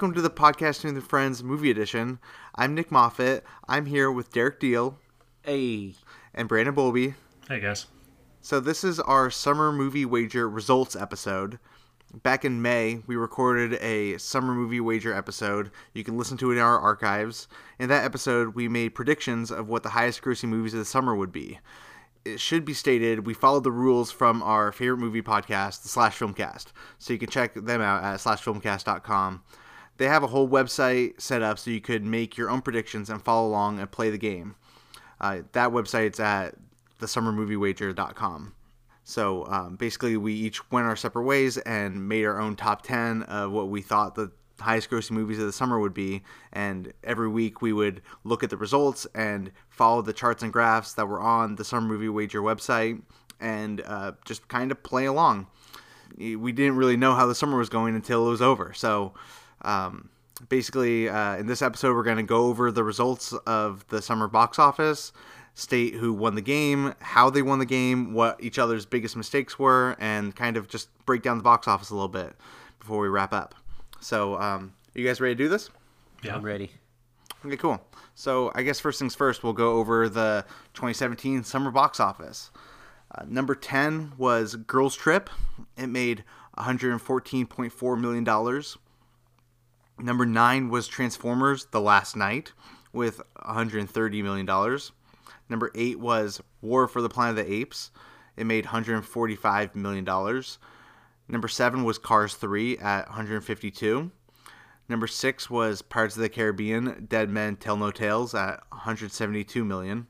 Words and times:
welcome 0.00 0.14
to 0.14 0.22
the 0.22 0.30
Podcasting 0.30 0.94
with 0.94 1.04
Friends 1.04 1.44
movie 1.44 1.70
edition. 1.70 2.20
I'm 2.54 2.74
Nick 2.74 2.90
Moffat. 2.90 3.44
I'm 3.68 3.84
here 3.84 4.10
with 4.10 4.32
Derek 4.32 4.58
Deal 4.58 4.98
Hey. 5.42 5.92
and 6.32 6.48
Brandon 6.48 6.74
Bolby. 6.74 7.16
Hey 7.46 7.60
guys. 7.60 7.84
So 8.40 8.60
this 8.60 8.82
is 8.82 8.98
our 8.98 9.30
summer 9.30 9.70
movie 9.70 10.06
wager 10.06 10.48
results 10.48 10.96
episode. 10.96 11.58
Back 12.14 12.46
in 12.46 12.62
May, 12.62 13.02
we 13.06 13.14
recorded 13.16 13.74
a 13.82 14.16
summer 14.16 14.54
movie 14.54 14.80
wager 14.80 15.12
episode. 15.12 15.70
You 15.92 16.02
can 16.02 16.16
listen 16.16 16.38
to 16.38 16.50
it 16.50 16.54
in 16.54 16.62
our 16.62 16.78
archives. 16.78 17.46
In 17.78 17.90
that 17.90 18.06
episode, 18.06 18.54
we 18.54 18.68
made 18.68 18.94
predictions 18.94 19.50
of 19.50 19.68
what 19.68 19.82
the 19.82 19.90
highest 19.90 20.22
grossing 20.22 20.48
movies 20.48 20.72
of 20.72 20.78
the 20.78 20.86
summer 20.86 21.14
would 21.14 21.30
be. 21.30 21.58
It 22.24 22.40
should 22.40 22.64
be 22.64 22.72
stated 22.72 23.26
we 23.26 23.34
followed 23.34 23.64
the 23.64 23.70
rules 23.70 24.10
from 24.10 24.42
our 24.42 24.72
favorite 24.72 24.96
movie 24.96 25.20
podcast, 25.20 25.82
the 25.82 25.90
Slash 25.90 26.18
Filmcast. 26.18 26.68
So 26.98 27.12
you 27.12 27.18
can 27.18 27.28
check 27.28 27.52
them 27.52 27.82
out 27.82 28.02
at 28.02 28.18
slashfilmcast.com. 28.20 29.42
They 30.00 30.06
have 30.06 30.22
a 30.22 30.28
whole 30.28 30.48
website 30.48 31.20
set 31.20 31.42
up 31.42 31.58
so 31.58 31.70
you 31.70 31.82
could 31.82 32.02
make 32.02 32.38
your 32.38 32.48
own 32.48 32.62
predictions 32.62 33.10
and 33.10 33.22
follow 33.22 33.46
along 33.46 33.80
and 33.80 33.90
play 33.90 34.08
the 34.08 34.16
game. 34.16 34.54
Uh, 35.20 35.42
that 35.52 35.72
website's 35.72 36.18
at 36.18 36.54
thesummermoviewager.com. 37.00 38.54
So 39.04 39.44
um, 39.44 39.76
basically, 39.76 40.16
we 40.16 40.32
each 40.32 40.70
went 40.70 40.86
our 40.86 40.96
separate 40.96 41.24
ways 41.24 41.58
and 41.58 42.08
made 42.08 42.24
our 42.24 42.40
own 42.40 42.56
top 42.56 42.80
10 42.80 43.24
of 43.24 43.52
what 43.52 43.68
we 43.68 43.82
thought 43.82 44.14
the 44.14 44.32
highest 44.58 44.88
grossing 44.88 45.10
movies 45.10 45.38
of 45.38 45.44
the 45.44 45.52
summer 45.52 45.78
would 45.78 45.92
be. 45.92 46.22
And 46.54 46.94
every 47.04 47.28
week 47.28 47.60
we 47.60 47.74
would 47.74 48.00
look 48.24 48.42
at 48.42 48.48
the 48.48 48.56
results 48.56 49.06
and 49.14 49.52
follow 49.68 50.00
the 50.00 50.14
charts 50.14 50.42
and 50.42 50.50
graphs 50.50 50.94
that 50.94 51.08
were 51.08 51.20
on 51.20 51.56
the 51.56 51.64
Summer 51.66 51.86
Movie 51.86 52.08
Wager 52.08 52.40
website 52.40 53.02
and 53.38 53.82
uh, 53.82 54.12
just 54.24 54.48
kind 54.48 54.70
of 54.70 54.82
play 54.82 55.04
along. 55.04 55.48
We 56.16 56.52
didn't 56.52 56.76
really 56.76 56.96
know 56.96 57.14
how 57.14 57.26
the 57.26 57.34
summer 57.34 57.58
was 57.58 57.68
going 57.68 57.94
until 57.94 58.26
it 58.26 58.30
was 58.30 58.40
over. 58.40 58.72
So 58.72 59.12
um, 59.62 60.08
basically, 60.48 61.08
uh, 61.08 61.36
in 61.36 61.46
this 61.46 61.62
episode, 61.62 61.94
we're 61.94 62.02
going 62.02 62.16
to 62.16 62.22
go 62.22 62.46
over 62.46 62.70
the 62.70 62.84
results 62.84 63.32
of 63.46 63.86
the 63.88 64.00
summer 64.00 64.28
box 64.28 64.58
office 64.58 65.12
state 65.54 65.94
who 65.94 66.12
won 66.12 66.34
the 66.34 66.40
game, 66.40 66.94
how 67.00 67.28
they 67.28 67.42
won 67.42 67.58
the 67.58 67.66
game, 67.66 68.14
what 68.14 68.42
each 68.42 68.58
other's 68.58 68.86
biggest 68.86 69.16
mistakes 69.16 69.58
were, 69.58 69.96
and 69.98 70.34
kind 70.34 70.56
of 70.56 70.68
just 70.68 70.88
break 71.04 71.22
down 71.22 71.36
the 71.36 71.42
box 71.42 71.68
office 71.68 71.90
a 71.90 71.94
little 71.94 72.08
bit 72.08 72.34
before 72.78 73.00
we 73.00 73.08
wrap 73.08 73.32
up. 73.32 73.54
So, 74.00 74.40
um, 74.40 74.72
you 74.94 75.06
guys 75.06 75.20
ready 75.20 75.34
to 75.34 75.44
do 75.44 75.48
this? 75.48 75.70
Yeah. 76.22 76.34
I'm 76.34 76.42
ready. 76.42 76.70
Okay, 77.44 77.56
cool. 77.56 77.80
So, 78.14 78.50
I 78.54 78.62
guess 78.62 78.80
first 78.80 78.98
things 78.98 79.14
first, 79.14 79.42
we'll 79.42 79.52
go 79.52 79.72
over 79.74 80.08
the 80.08 80.44
2017 80.74 81.44
summer 81.44 81.70
box 81.70 82.00
office. 82.00 82.50
Uh, 83.14 83.24
number 83.26 83.54
10 83.54 84.12
was 84.16 84.56
Girls 84.56 84.94
Trip. 84.94 85.28
It 85.76 85.88
made 85.88 86.24
$114.4 86.58 88.00
million. 88.00 88.62
Number 90.02 90.24
9 90.24 90.70
was 90.70 90.88
Transformers 90.88 91.66
The 91.66 91.80
Last 91.80 92.16
Knight 92.16 92.52
with 92.90 93.20
$130 93.36 94.22
million. 94.22 94.80
Number 95.50 95.70
eight 95.74 96.00
was 96.00 96.40
War 96.62 96.88
for 96.88 97.02
the 97.02 97.08
Planet 97.10 97.38
of 97.38 97.46
the 97.46 97.52
Apes. 97.52 97.90
It 98.36 98.46
made 98.46 98.64
145 98.64 99.76
million 99.76 100.04
dollars. 100.04 100.58
Number 101.28 101.48
seven 101.48 101.84
was 101.84 101.98
Cars 101.98 102.34
3 102.34 102.78
at 102.78 103.08
152. 103.08 104.10
Number 104.88 105.06
six 105.06 105.50
was 105.50 105.82
Pirates 105.82 106.16
of 106.16 106.22
the 106.22 106.28
Caribbean: 106.28 107.06
Dead 107.08 107.28
Men 107.28 107.56
Tell 107.56 107.76
No 107.76 107.90
Tales 107.90 108.34
at 108.34 108.62
172 108.70 109.64
million. 109.64 110.06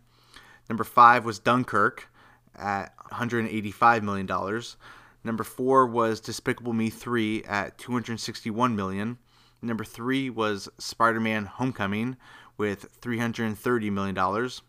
Number 0.68 0.84
five 0.84 1.24
was 1.24 1.38
Dunkirk 1.38 2.08
at 2.54 2.94
185 3.08 4.04
million 4.04 4.26
dollars. 4.26 4.76
Number 5.24 5.42
four 5.44 5.86
was 5.86 6.20
Despicable 6.20 6.72
Me 6.74 6.90
3 6.90 7.44
at 7.44 7.76
261 7.78 8.76
million. 8.76 9.18
Number 9.62 9.84
three 9.84 10.30
was 10.30 10.68
Spider-Man: 10.78 11.44
Homecoming 11.46 12.16
with 12.56 12.86
330 13.00 13.90
million 13.90 14.14
dollars. 14.14 14.62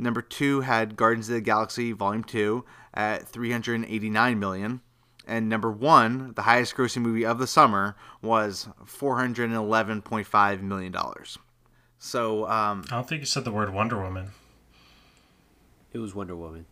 Number 0.00 0.22
two 0.22 0.60
had 0.60 0.96
Guardians 0.96 1.28
of 1.28 1.34
the 1.34 1.40
Galaxy 1.40 1.90
Volume 1.90 2.22
2 2.22 2.64
at 2.94 3.30
$389 3.32 4.38
million. 4.38 4.80
And 5.26 5.48
number 5.48 5.72
one, 5.72 6.34
the 6.34 6.42
highest 6.42 6.76
grossing 6.76 7.02
movie 7.02 7.26
of 7.26 7.38
the 7.40 7.48
summer, 7.48 7.96
was 8.22 8.68
$411.5 8.86 10.62
million. 10.62 10.94
So, 11.98 12.48
um, 12.48 12.84
I 12.86 12.94
don't 12.94 13.08
think 13.08 13.20
you 13.20 13.26
said 13.26 13.44
the 13.44 13.50
word 13.50 13.74
Wonder 13.74 14.00
Woman. 14.00 14.30
It 15.92 15.98
was 15.98 16.14
Wonder 16.14 16.36
Woman. 16.36 16.66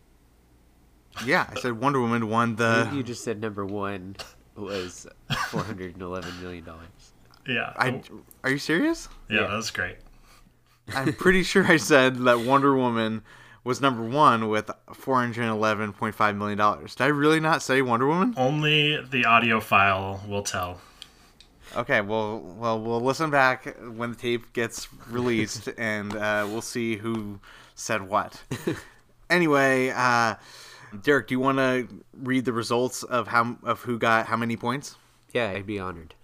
yeah, 1.25 1.47
I 1.53 1.59
said 1.59 1.73
Wonder 1.73 1.99
Woman 1.99 2.29
won 2.29 2.55
the. 2.55 2.89
you 2.93 3.03
just 3.03 3.23
said 3.25 3.41
number 3.41 3.65
one 3.65 4.15
was 4.55 5.05
four 5.49 5.63
hundred 5.63 5.93
and 5.93 6.01
eleven 6.01 6.31
million 6.41 6.63
dollars. 6.63 7.11
Yeah. 7.47 7.73
I, 7.77 8.01
are 8.43 8.51
you 8.51 8.57
serious? 8.57 9.07
yeah, 9.29 9.41
yeah. 9.41 9.47
that 9.47 9.55
was 9.55 9.71
great. 9.71 9.97
I'm 10.93 11.13
pretty 11.13 11.43
sure 11.43 11.65
I 11.65 11.77
said 11.77 12.17
that 12.19 12.39
Wonder 12.39 12.75
Woman 12.75 13.23
was 13.63 13.81
number 13.81 14.03
one 14.03 14.47
with 14.47 14.71
$411.5 14.89 16.37
million. 16.37 16.57
Did 16.57 17.01
I 17.01 17.07
really 17.07 17.39
not 17.39 17.61
say 17.61 17.81
Wonder 17.81 18.07
Woman? 18.07 18.33
Only 18.37 19.01
the 19.01 19.25
audio 19.25 19.59
file 19.59 20.23
will 20.27 20.43
tell. 20.43 20.79
Okay, 21.75 21.99
well, 21.99 22.39
well, 22.39 22.79
we'll 22.79 23.01
listen 23.01 23.29
back 23.29 23.75
when 23.81 24.11
the 24.11 24.15
tape 24.15 24.53
gets 24.53 24.87
released, 25.09 25.67
and 25.77 26.15
uh, 26.15 26.47
we'll 26.49 26.61
see 26.61 26.95
who 26.95 27.39
said 27.75 28.07
what. 28.07 28.41
anyway, 29.29 29.89
uh, 29.89 30.35
Derek, 31.01 31.27
do 31.27 31.33
you 31.33 31.39
want 31.41 31.57
to 31.57 31.87
read 32.13 32.45
the 32.45 32.53
results 32.53 33.03
of 33.03 33.27
how 33.27 33.57
of 33.63 33.81
who 33.81 33.99
got 33.99 34.27
how 34.27 34.37
many 34.37 34.55
points? 34.55 34.95
Yeah, 35.33 35.49
I'd 35.49 35.67
be 35.67 35.77
honored. 35.77 36.15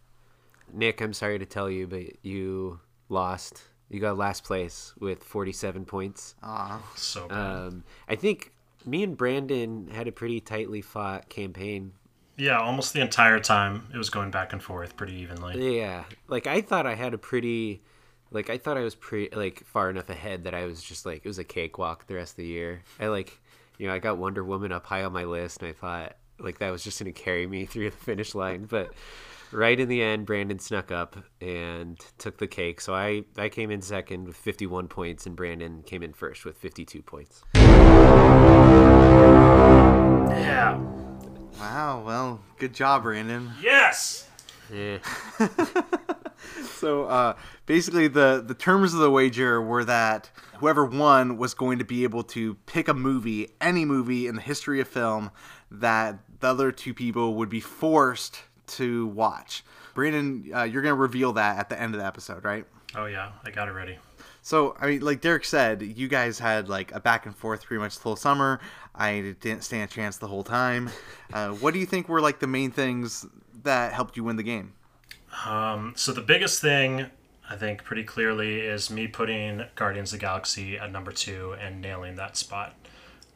Nick, 0.74 1.02
I'm 1.02 1.14
sorry 1.14 1.40
to 1.40 1.46
tell 1.46 1.70
you, 1.70 1.88
but 1.88 2.04
you 2.26 2.80
lost. 3.10 3.64
You 3.90 4.00
got 4.00 4.18
last 4.18 4.44
place 4.44 4.94
with 5.00 5.24
47 5.24 5.86
points. 5.86 6.36
Aw, 6.42 6.82
So 6.96 7.28
bad. 7.28 7.38
Um, 7.38 7.84
I 8.10 8.16
think 8.16 8.54
me 8.86 9.04
and 9.04 9.16
Brandon 9.16 9.88
had 9.94 10.08
a 10.08 10.12
pretty 10.12 10.40
tightly 10.40 10.82
fought 10.82 11.30
campaign. 11.30 11.94
yeah, 12.38 12.58
almost 12.60 12.94
the 12.94 13.02
entire 13.02 13.40
time 13.40 13.88
it 13.94 13.98
was 13.98 14.10
going 14.10 14.32
back 14.32 14.52
and 14.52 14.64
forth 14.64 14.98
pretty 14.98 15.14
evenly. 15.14 15.78
Yeah, 15.80 16.06
like 16.28 16.48
I 16.48 16.62
thought 16.62 16.88
I 16.88 16.96
had 16.96 17.14
a 17.14 17.18
pretty, 17.20 17.84
like 18.32 18.50
I 18.50 18.58
thought 18.58 18.78
I 18.78 18.82
was 18.82 18.96
pretty 18.96 19.36
like 19.36 19.64
far 19.66 19.90
enough 19.92 20.10
ahead 20.10 20.46
that 20.46 20.56
I 20.56 20.66
was 20.66 20.82
just 20.82 21.06
like 21.06 21.22
it 21.24 21.28
was 21.28 21.38
a 21.38 21.44
cakewalk 21.44 22.08
the 22.08 22.16
rest 22.16 22.34
of 22.34 22.38
the 22.38 22.48
year. 22.48 22.82
I 23.00 23.08
like, 23.08 23.40
you 23.78 23.88
know, 23.88 23.94
I 23.94 24.00
got 24.00 24.18
Wonder 24.18 24.44
Woman 24.44 24.72
up 24.72 24.88
high 24.88 25.04
on 25.04 25.14
my 25.14 25.26
list, 25.26 25.62
and 25.62 25.70
I 25.70 25.74
thought 25.74 26.18
like 26.40 26.58
that 26.58 26.72
was 26.72 26.84
just 26.84 26.98
gonna 27.00 27.12
carry 27.12 27.46
me 27.46 27.66
through 27.68 27.92
the 27.92 27.98
finish 27.98 28.34
line, 28.34 28.66
but. 28.66 28.92
Right 29.54 29.80
in 29.80 29.88
the 29.88 30.02
end, 30.02 30.26
Brandon 30.26 30.58
snuck 30.58 30.92
up 30.92 31.16
and 31.40 32.00
took 32.18 32.40
the 32.40 32.48
cake. 32.48 32.82
So 32.82 32.96
I, 32.96 33.26
I 33.38 33.50
came 33.50 33.70
in 33.70 33.84
second 33.84 34.26
with 34.26 34.36
51 34.36 34.88
points, 34.88 35.28
and 35.28 35.36
Brandon 35.36 35.84
came 35.84 36.02
in 36.02 36.12
first 36.14 36.44
with 36.44 36.58
52 36.58 37.04
points. 37.04 37.44
Yeah. 40.34 40.78
wow. 41.60 42.04
Well, 42.04 42.42
good 42.58 42.74
job, 42.74 43.04
Brandon. 43.04 43.52
Yes. 43.62 44.28
Eh. 44.74 44.98
So 46.76 47.06
uh, 47.06 47.36
basically, 47.66 48.10
the 48.10 48.44
the 48.46 48.54
terms 48.54 48.94
of 48.94 49.00
the 49.00 49.10
wager 49.10 49.62
were 49.62 49.86
that 49.86 50.30
whoever 50.58 50.84
won 50.84 51.38
was 51.38 51.54
going 51.54 51.80
to 51.80 51.86
be 51.86 52.04
able 52.04 52.24
to 52.24 52.56
pick 52.66 52.90
a 52.90 52.94
movie, 52.94 53.54
any 53.62 53.86
movie 53.86 54.28
in 54.28 54.36
the 54.36 54.42
history 54.42 54.82
of 54.82 54.90
film, 54.90 55.32
that 55.72 56.20
the 56.42 56.48
other 56.48 56.74
two 56.74 56.94
people 56.94 57.36
would 57.36 57.48
be 57.48 57.62
forced 57.62 58.42
to 58.78 59.08
watch. 59.08 59.64
Brandon, 59.94 60.50
uh, 60.54 60.64
you're 60.64 60.82
going 60.82 60.96
to 60.96 61.00
reveal 61.00 61.34
that 61.34 61.58
at 61.58 61.70
the 61.70 61.80
end 61.80 61.94
of 61.94 62.00
the 62.00 62.06
episode, 62.08 62.44
right? 62.44 62.66
Oh 62.96 63.06
yeah, 63.06 63.32
I 63.44 63.52
got 63.52 63.68
it 63.68 63.72
ready. 63.72 63.98
So, 64.42 64.76
I 64.80 64.88
mean, 64.88 65.02
like 65.02 65.22
Derek 65.22 65.46
said, 65.46 65.82
you 65.82 66.08
guys 66.08 66.38
had 66.38 66.68
like 66.68 66.94
a 66.94 67.00
back 67.00 67.26
and 67.26 67.36
forth 67.36 67.64
pretty 67.64 67.80
much 67.80 67.96
the 67.96 68.04
whole 68.04 68.16
summer. 68.16 68.60
I 68.94 69.36
didn't 69.40 69.64
stand 69.64 69.90
a 69.90 69.94
chance 69.94 70.18
the 70.18 70.28
whole 70.28 70.44
time. 70.44 70.90
Uh, 71.34 71.50
what 71.50 71.74
do 71.74 71.80
you 71.80 71.86
think 71.86 72.10
were 72.10 72.22
like 72.22 72.40
the 72.40 72.48
main 72.48 72.70
things 72.70 73.26
that 73.64 73.94
helped 73.94 74.18
you 74.18 74.24
win 74.24 74.36
the 74.36 74.44
game? 74.44 74.74
Um, 75.46 75.94
so 75.96 76.12
the 76.12 76.22
biggest 76.22 76.62
thing 76.62 77.08
I 77.50 77.56
think 77.56 77.84
pretty 77.84 78.04
clearly 78.04 78.60
is 78.60 78.92
me 78.92 79.08
putting 79.08 79.66
Guardians 79.76 80.14
of 80.14 80.20
the 80.20 80.26
Galaxy 80.26 80.78
at 80.78 80.92
number 80.92 81.12
two 81.12 81.56
and 81.60 81.82
nailing 81.82 82.16
that 82.16 82.38
spot. 82.38 82.76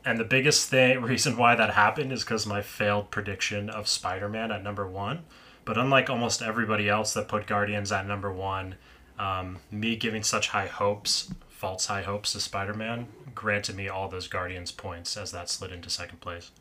And 0.07 0.17
the 0.17 0.23
biggest 0.23 0.69
thing 0.69 1.01
reason 1.01 1.35
why 1.35 1.55
that 1.55 1.71
happened 1.71 2.13
is 2.13 2.23
because 2.23 2.45
my 2.45 2.61
failed 2.61 3.11
prediction 3.11 3.69
of 3.69 3.89
Spider-Man 3.89 4.53
at 4.53 4.63
number 4.63 4.87
one. 4.87 5.25
But 5.65 5.77
unlike 5.77 6.09
almost 6.09 6.41
everybody 6.41 6.87
else 6.87 7.13
that 7.13 7.27
put 7.27 7.45
Guardians 7.45 7.91
at 7.91 8.07
number 8.07 8.31
one, 8.31 8.75
um, 9.19 9.57
me 9.69 9.97
giving 9.97 10.23
such 10.23 10.47
high 10.47 10.67
hopes, 10.67 11.33
false 11.49 11.87
high 11.87 12.03
hopes 12.03 12.31
to 12.31 12.39
Spider-Man, 12.39 13.07
granted 13.35 13.75
me 13.75 13.89
all 13.89 14.07
those 14.07 14.29
Guardians 14.29 14.71
points 14.71 15.17
as 15.17 15.33
that 15.33 15.49
slid 15.49 15.73
into 15.73 15.89
second 15.89 16.21
place. 16.21 16.51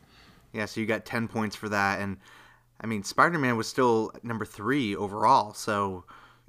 Yeah, 0.51 0.65
so 0.65 0.81
you 0.81 0.85
got 0.85 1.05
10 1.05 1.29
points 1.29 1.55
for 1.55 1.69
that. 1.69 2.01
And 2.01 2.17
I 2.81 2.85
mean, 2.85 3.05
Spider 3.05 3.39
Man 3.39 3.55
was 3.55 3.69
still 3.69 4.11
number 4.23 4.43
three 4.43 4.93
overall, 4.93 5.53
so 5.53 6.03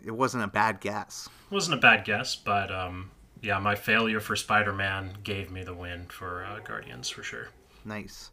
it 0.05 0.11
wasn't 0.11 0.43
a 0.43 0.49
bad 0.49 0.81
guess. 0.81 1.29
Wasn't 1.49 1.79
a 1.79 1.81
bad 1.81 2.05
guess, 2.05 2.35
but 2.35 2.73
um, 2.73 3.13
yeah, 3.43 3.59
my 3.59 3.75
failure 3.75 4.21
for 4.21 4.37
Spider-Man 4.37 5.19
gave 5.23 5.51
me 5.51 5.63
the 5.63 5.75
win 5.75 6.07
for 6.09 6.45
uh, 6.45 6.61
Guardians 6.61 7.09
for 7.09 7.23
sure. 7.23 7.49
Nice. 7.85 8.31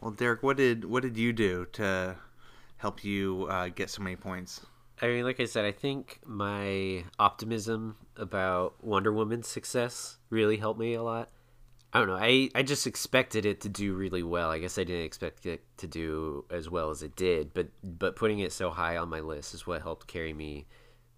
Well, 0.00 0.10
Derek, 0.10 0.42
what 0.42 0.56
did 0.56 0.84
what 0.84 1.02
did 1.02 1.16
you 1.16 1.32
do 1.32 1.66
to 1.72 2.16
help 2.78 3.04
you 3.04 3.46
uh, 3.48 3.68
get 3.68 3.90
so 3.90 4.02
many 4.02 4.16
points? 4.16 4.60
I 5.00 5.06
mean, 5.06 5.24
like 5.24 5.40
I 5.40 5.44
said, 5.44 5.64
I 5.64 5.72
think 5.72 6.20
my 6.24 7.04
optimism 7.18 7.96
about 8.16 8.82
Wonder 8.82 9.12
Woman's 9.12 9.48
success 9.48 10.18
really 10.30 10.56
helped 10.56 10.78
me 10.78 10.94
a 10.94 11.02
lot. 11.02 11.30
I 11.92 11.98
don't 11.98 12.08
know. 12.08 12.18
I, 12.20 12.50
I 12.54 12.62
just 12.62 12.86
expected 12.88 13.46
it 13.46 13.60
to 13.60 13.68
do 13.68 13.94
really 13.94 14.24
well. 14.24 14.50
I 14.50 14.58
guess 14.58 14.78
I 14.78 14.84
didn't 14.84 15.04
expect 15.04 15.46
it 15.46 15.62
to 15.76 15.86
do 15.86 16.44
as 16.50 16.68
well 16.68 16.90
as 16.90 17.02
it 17.02 17.14
did, 17.14 17.54
but 17.54 17.68
but 17.84 18.16
putting 18.16 18.40
it 18.40 18.52
so 18.52 18.70
high 18.70 18.96
on 18.96 19.08
my 19.08 19.20
list 19.20 19.54
is 19.54 19.66
what 19.66 19.82
helped 19.82 20.08
carry 20.08 20.32
me 20.32 20.66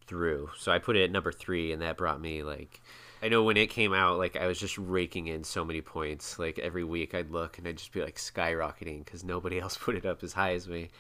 through. 0.07 0.51
So 0.59 0.71
I 0.71 0.79
put 0.79 0.97
it 0.97 1.05
at 1.05 1.11
number 1.11 1.33
three, 1.33 1.73
and 1.73 1.81
that 1.81 1.97
brought 1.97 2.21
me 2.21 2.43
like 2.43 2.83
I 3.23 3.29
know 3.29 3.43
when 3.43 3.57
it 3.57 3.71
came 3.71 3.95
out, 3.95 4.19
like 4.19 4.37
I 4.37 4.47
was 4.47 4.59
just 4.59 4.77
raking 4.77 5.27
in 5.29 5.45
so 5.45 5.65
many 5.65 5.81
points. 5.81 6.39
Like 6.39 6.59
every 6.59 6.85
week 6.85 7.15
I'd 7.15 7.31
look 7.31 7.59
and 7.59 7.67
I'd 7.67 7.79
just 7.79 7.93
be 7.93 8.03
like 8.03 8.17
skyrocketing 8.17 9.05
because 9.05 9.25
nobody 9.25 9.59
else 9.61 9.77
put 9.77 9.97
it 9.97 10.07
up 10.07 10.23
as 10.23 10.35
high 10.35 10.55
as 10.55 10.69
me, 10.69 10.91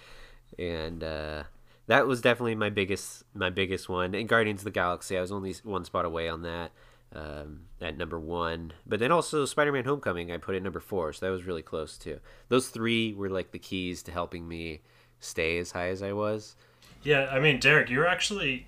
and 0.58 1.04
uh, 1.04 1.44
that 1.86 2.06
was 2.06 2.20
definitely 2.20 2.54
my 2.54 2.70
biggest 2.70 3.24
my 3.34 3.50
biggest 3.50 3.88
one. 3.88 4.14
And 4.14 4.28
Guardians 4.28 4.60
of 4.60 4.64
the 4.64 4.70
Galaxy, 4.70 5.16
I 5.16 5.20
was 5.20 5.32
only 5.32 5.54
one 5.62 5.84
spot 5.84 6.04
away 6.04 6.28
on 6.28 6.42
that 6.42 6.72
um, 7.14 7.60
at 7.80 7.96
number 7.96 8.18
one. 8.18 8.72
But 8.86 9.00
then 9.00 9.12
also 9.12 9.44
Spider 9.44 9.72
Man 9.72 9.84
Homecoming, 9.84 10.32
I 10.32 10.36
put 10.38 10.54
it 10.54 10.62
number 10.62 10.80
four, 10.80 11.12
so 11.12 11.26
that 11.26 11.32
was 11.32 11.44
really 11.44 11.62
close 11.62 11.96
too. 11.96 12.20
Those 12.48 12.68
three 12.68 13.14
were 13.14 13.30
like 13.30 13.52
the 13.52 13.58
keys 13.58 14.02
to 14.04 14.12
helping 14.12 14.48
me 14.48 14.80
stay 15.20 15.58
as 15.58 15.72
high 15.72 15.88
as 15.88 16.02
I 16.02 16.12
was. 16.12 16.56
Yeah, 17.02 17.28
I 17.30 17.38
mean, 17.38 17.60
Derek, 17.60 17.88
you're 17.88 18.06
actually 18.06 18.66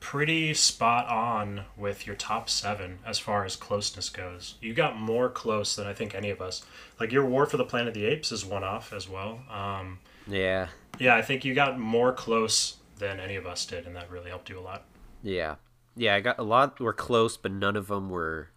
pretty 0.00 0.54
spot 0.54 1.08
on 1.08 1.64
with 1.76 2.06
your 2.06 2.16
top 2.16 2.48
seven 2.48 2.98
as 3.04 3.18
far 3.18 3.44
as 3.44 3.56
closeness 3.56 4.08
goes. 4.08 4.56
You 4.60 4.74
got 4.74 4.98
more 4.98 5.28
close 5.28 5.76
than 5.76 5.86
I 5.86 5.92
think 5.92 6.14
any 6.14 6.30
of 6.30 6.40
us. 6.40 6.64
Like 7.00 7.12
your 7.12 7.26
War 7.26 7.46
for 7.46 7.56
the 7.56 7.64
Planet 7.64 7.88
of 7.88 7.94
the 7.94 8.04
Apes 8.04 8.32
is 8.32 8.44
one 8.44 8.64
off 8.64 8.92
as 8.92 9.08
well. 9.08 9.40
Um, 9.50 9.98
yeah. 10.26 10.68
Yeah, 10.98 11.14
I 11.16 11.22
think 11.22 11.44
you 11.44 11.54
got 11.54 11.78
more 11.78 12.12
close 12.12 12.76
than 12.98 13.20
any 13.20 13.36
of 13.36 13.46
us 13.46 13.66
did, 13.66 13.86
and 13.86 13.94
that 13.96 14.10
really 14.10 14.30
helped 14.30 14.48
you 14.48 14.58
a 14.58 14.60
lot. 14.60 14.84
Yeah 15.22 15.56
yeah, 15.96 16.14
I 16.14 16.20
got 16.20 16.38
a 16.38 16.42
lot 16.42 16.78
were 16.78 16.92
close, 16.92 17.36
but 17.36 17.50
none 17.50 17.74
of 17.74 17.88
them 17.88 18.10
were 18.10 18.50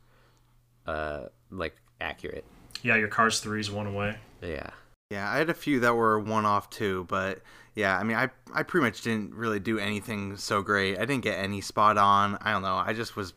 uh 0.86 1.26
like 1.50 1.78
accurate. 2.00 2.46
Yeah, 2.84 2.98
your 2.98 3.08
Cars 3.08 3.40
threes 3.40 3.72
one 3.72 3.88
away. 3.88 4.18
Yeah. 4.42 4.70
Yeah, 5.10 5.30
I 5.30 5.38
had 5.38 5.50
a 5.50 5.56
few 5.56 5.80
that 5.80 5.96
were 5.96 6.20
one 6.20 6.46
off 6.46 6.70
too, 6.70 7.06
but 7.10 7.42
yeah, 7.76 7.98
I 7.98 8.04
mean, 8.04 8.18
I 8.18 8.30
I 8.54 8.64
pretty 8.64 8.86
much 8.86 9.02
didn't 9.02 9.34
really 9.34 9.60
do 9.60 9.80
anything 9.80 10.38
so 10.38 10.62
great. 10.62 10.98
I 10.98 11.06
didn't 11.06 11.24
get 11.24 11.38
any 11.38 11.62
spot 11.62 11.98
on. 11.98 12.38
I 12.42 12.52
don't 12.52 12.62
know. 12.62 12.76
I 12.76 12.94
just 12.94 13.16
was 13.16 13.34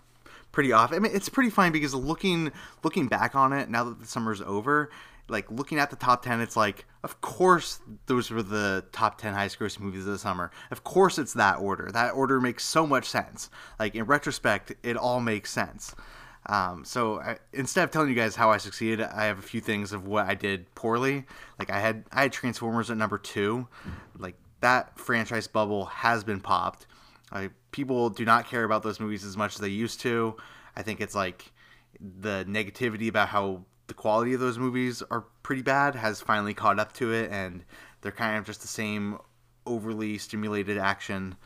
pretty 0.53 0.73
off. 0.73 0.93
I 0.93 0.99
mean, 0.99 1.13
it's 1.15 1.29
pretty 1.29 1.51
fine 1.51 1.73
because 1.73 1.95
looking 1.95 2.53
looking 2.83 3.09
back 3.09 3.35
on 3.35 3.53
it 3.53 3.69
now 3.71 3.85
that 3.85 4.01
the 4.01 4.07
summer's 4.07 4.41
over, 4.41 4.91
like 5.29 5.51
looking 5.51 5.79
at 5.79 5.91
the 5.91 5.97
top 5.97 6.23
10 6.23 6.41
it's 6.41 6.57
like 6.57 6.85
of 7.03 7.21
course 7.21 7.81
those 8.07 8.31
were 8.31 8.43
the 8.43 8.85
top 8.93 9.21
10 9.21 9.35
highest 9.35 9.59
grossing 9.59 9.81
movies 9.81 10.07
of 10.07 10.13
the 10.13 10.19
summer 10.19 10.51
of 10.71 10.85
course 10.85 11.19
it's 11.19 11.33
that 11.33 11.59
order 11.59 11.91
that 11.93 12.11
order 12.11 12.41
makes 12.41 12.65
so 12.65 12.87
much 12.87 13.07
sense 13.07 13.51
like 13.79 13.95
in 13.95 14.05
retrospect 14.05 14.73
it 14.83 14.97
all 14.97 15.21
makes 15.21 15.51
sense 15.51 15.95
um, 16.47 16.85
so 16.85 17.21
I, 17.21 17.39
instead 17.53 17.85
of 17.85 17.91
telling 17.91 18.09
you 18.09 18.15
guys 18.15 18.35
how 18.35 18.51
I 18.51 18.57
succeeded, 18.57 19.01
I 19.03 19.27
have 19.27 19.39
a 19.39 19.43
few 19.43 19.61
things 19.61 19.93
of 19.93 20.07
what 20.07 20.27
I 20.27 20.35
did 20.35 20.75
poorly. 20.75 21.25
Like 21.59 21.71
I 21.71 21.79
had 21.79 22.05
I 22.11 22.23
had 22.23 22.33
Transformers 22.33 22.91
at 22.91 22.97
number 22.97 23.19
two, 23.19 23.69
like 24.19 24.35
that 24.61 24.99
franchise 24.99 25.47
bubble 25.47 25.87
has 25.87 26.25
been 26.25 26.41
popped. 26.41 26.87
Like 27.33 27.53
people 27.71 28.11
do 28.11 28.25
not 28.25 28.49
care 28.49 28.65
about 28.65 28.83
those 28.83 28.99
movies 28.99 29.25
as 29.25 29.37
much 29.37 29.55
as 29.55 29.61
they 29.61 29.69
used 29.69 30.01
to. 30.01 30.37
I 30.77 30.83
think 30.83 31.01
it's 31.01 31.15
like 31.15 31.53
the 32.01 32.45
negativity 32.49 33.09
about 33.09 33.29
how 33.29 33.65
the 33.87 33.95
quality 33.95 34.35
of 34.35 34.41
those 34.41 34.59
movies 34.59 35.03
are 35.11 35.25
pretty 35.43 35.63
bad 35.63 35.95
has 35.95 36.21
finally 36.21 36.55
caught 36.55 36.79
up 36.81 36.93
to 36.95 37.13
it, 37.13 37.31
and 37.31 37.65
they're 38.01 38.11
kind 38.11 38.37
of 38.37 38.45
just 38.45 38.63
the 38.63 38.69
same 38.69 39.19
overly 39.65 40.19
stimulated 40.19 40.77
action, 40.77 41.37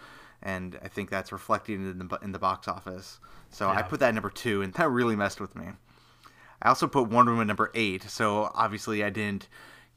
and 0.42 0.78
I 0.82 0.88
think 0.88 1.10
that's 1.10 1.32
reflected 1.32 1.80
in 1.80 1.98
the 1.98 2.18
in 2.22 2.32
the 2.32 2.38
box 2.38 2.66
office. 2.66 3.20
So 3.50 3.66
yeah. 3.66 3.78
I 3.78 3.82
put 3.82 4.00
that 4.00 4.14
number 4.14 4.30
two, 4.30 4.62
and 4.62 4.72
that 4.74 4.88
really 4.88 5.16
messed 5.16 5.40
with 5.40 5.54
me. 5.54 5.66
I 6.62 6.68
also 6.68 6.86
put 6.86 7.08
Wonder 7.08 7.32
Woman 7.32 7.46
number 7.46 7.70
eight, 7.74 8.02
so 8.04 8.50
obviously 8.54 9.04
I 9.04 9.10
didn't 9.10 9.48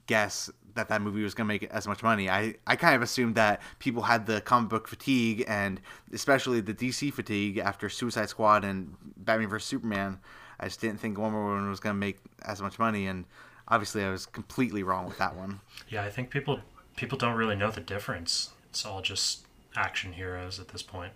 guess 0.07 0.50
that 0.75 0.90
that 0.90 1.01
movie 1.01 1.24
was 1.24 1.34
going 1.34 1.46
to 1.46 1.48
make 1.48 1.63
as 1.66 1.88
much 1.88 2.04
money. 2.04 2.30
I, 2.30 2.56
I 2.68 2.75
kind 2.75 2.96
of 2.96 3.01
assumed 3.01 3.36
that 3.36 3.62
people 3.80 4.04
had 4.04 4.25
the 4.25 4.42
comic 4.42 4.69
book 4.69 4.88
fatigue 4.88 5.44
and 5.48 5.81
especially 6.13 6.62
the 6.62 6.74
DC 6.74 7.13
fatigue 7.13 7.57
after 7.57 7.90
Suicide 7.90 8.30
Squad 8.30 8.63
and 8.63 8.96
Batman 9.18 9.50
vs 9.50 9.68
Superman. 9.68 10.19
I 10.60 10.66
just 10.66 10.81
didn't 10.81 11.00
think 11.00 11.18
Wonder 11.18 11.44
Woman 11.44 11.69
was 11.69 11.80
going 11.80 11.95
to 11.95 12.00
make 12.00 12.18
as 12.44 12.62
much 12.62 12.80
money, 12.80 13.07
and 13.07 13.25
obviously 13.68 14.04
I 14.04 14.10
was 14.10 14.25
completely 14.25 14.84
wrong 14.84 15.06
with 15.06 15.18
that 15.18 15.36
one. 15.36 15.62
Yeah, 15.88 16.04
I 16.04 16.10
think 16.10 16.30
people 16.30 16.60
people 16.98 17.18
don't 17.18 17.36
really 17.36 17.56
know 17.56 17.72
the 17.72 17.81
difference. 17.81 18.52
It's 18.69 18.86
all 18.86 19.02
just 19.02 19.45
action 19.75 20.13
heroes 20.13 20.60
at 20.60 20.69
this 20.69 20.84
point. 20.84 21.13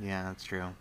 Yeah, 0.00 0.24
that's 0.24 0.42
true. 0.42 0.74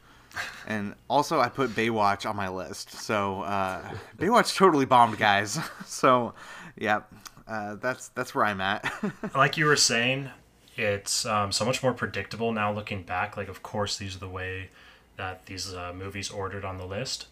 And 0.68 0.96
also, 1.10 1.40
I 1.40 1.50
put 1.50 1.72
Baywatch 1.72 2.30
on 2.30 2.36
my 2.36 2.50
list. 2.50 2.92
So 2.92 3.42
uh, 3.42 3.82
Baywatch 4.18 4.56
totally 4.56 4.86
bombed, 4.86 5.18
guys. 5.18 5.60
so, 5.86 6.34
yeah, 6.78 7.02
uh, 7.48 7.76
that's 7.76 8.10
that's 8.10 8.34
where 8.36 8.46
I'm 8.46 8.62
at. 8.62 8.92
like 9.36 9.58
you 9.58 9.66
were 9.66 9.76
saying, 9.76 10.30
it's 10.76 11.26
um, 11.26 11.52
so 11.52 11.66
much 11.66 11.82
more 11.82 11.94
predictable 11.94 12.52
now 12.52 12.72
looking 12.72 13.04
back. 13.04 13.38
Like, 13.38 13.48
of 13.48 13.64
course, 13.64 13.98
these 13.98 14.16
are 14.16 14.20
the 14.20 14.30
way 14.30 14.70
that 15.18 15.46
these 15.48 15.74
uh, 15.74 15.94
movies 15.94 16.30
ordered 16.30 16.64
on 16.64 16.78
the 16.78 16.86
list 16.86 17.28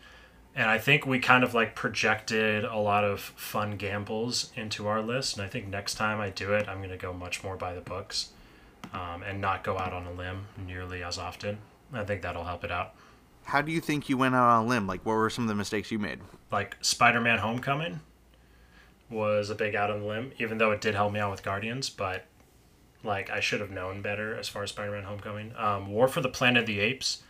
and 0.57 0.71
I 0.71 0.79
think 0.79 1.05
we 1.05 1.19
kind 1.19 1.43
of 1.43 1.53
like 1.53 1.75
projected 1.75 2.63
a 2.63 2.77
lot 2.77 3.03
of 3.03 3.21
fun 3.21 3.77
gambles 3.77 4.51
into 4.55 4.87
our 4.87 5.03
list. 5.03 5.37
And 5.37 5.45
I 5.45 5.47
think 5.47 5.67
next 5.67 5.93
time 5.93 6.19
I 6.19 6.31
do 6.31 6.53
it, 6.53 6.67
I'm 6.67 6.79
going 6.79 6.89
to 6.89 6.97
go 6.97 7.13
much 7.13 7.43
more 7.43 7.55
by 7.55 7.75
the 7.75 7.81
books 7.81 8.29
um, 8.91 9.21
and 9.21 9.39
not 9.39 9.63
go 9.63 9.77
out 9.77 9.93
on 9.93 10.07
a 10.07 10.11
limb 10.11 10.47
nearly 10.65 11.03
as 11.03 11.19
often. 11.19 11.59
I 11.93 12.03
think 12.03 12.21
that'll 12.21 12.43
help 12.43 12.63
it 12.63 12.71
out. 12.71 12.93
How 13.45 13.61
do 13.61 13.71
you 13.71 13.79
think 13.79 14.09
you 14.09 14.17
went 14.17 14.35
out 14.35 14.49
on 14.49 14.65
a 14.65 14.67
limb? 14.67 14.87
Like, 14.87 15.05
what 15.05 15.13
were 15.13 15.29
some 15.29 15.45
of 15.45 15.47
the 15.47 15.55
mistakes 15.55 15.91
you 15.91 15.99
made? 15.99 16.19
Like, 16.51 16.75
Spider 16.81 17.21
Man 17.21 17.39
Homecoming 17.39 18.01
was 19.09 19.49
a 19.49 19.55
big 19.55 19.73
out 19.73 19.89
on 19.89 20.01
the 20.01 20.05
limb, 20.05 20.33
even 20.37 20.57
though 20.57 20.71
it 20.71 20.81
did 20.81 20.95
help 20.95 21.13
me 21.13 21.19
out 21.19 21.31
with 21.31 21.43
Guardians, 21.43 21.89
but 21.89 22.25
like, 23.03 23.29
I 23.29 23.39
should 23.39 23.61
have 23.61 23.71
known 23.71 24.01
better 24.01 24.35
as 24.35 24.49
far 24.49 24.63
as 24.63 24.71
Spider 24.71 24.91
Man 24.91 25.03
Homecoming. 25.03 25.53
Um, 25.55 25.89
War 25.89 26.07
for 26.09 26.19
the 26.19 26.29
Planet 26.29 26.61
of 26.61 26.67
the 26.67 26.79
Apes 26.79 27.23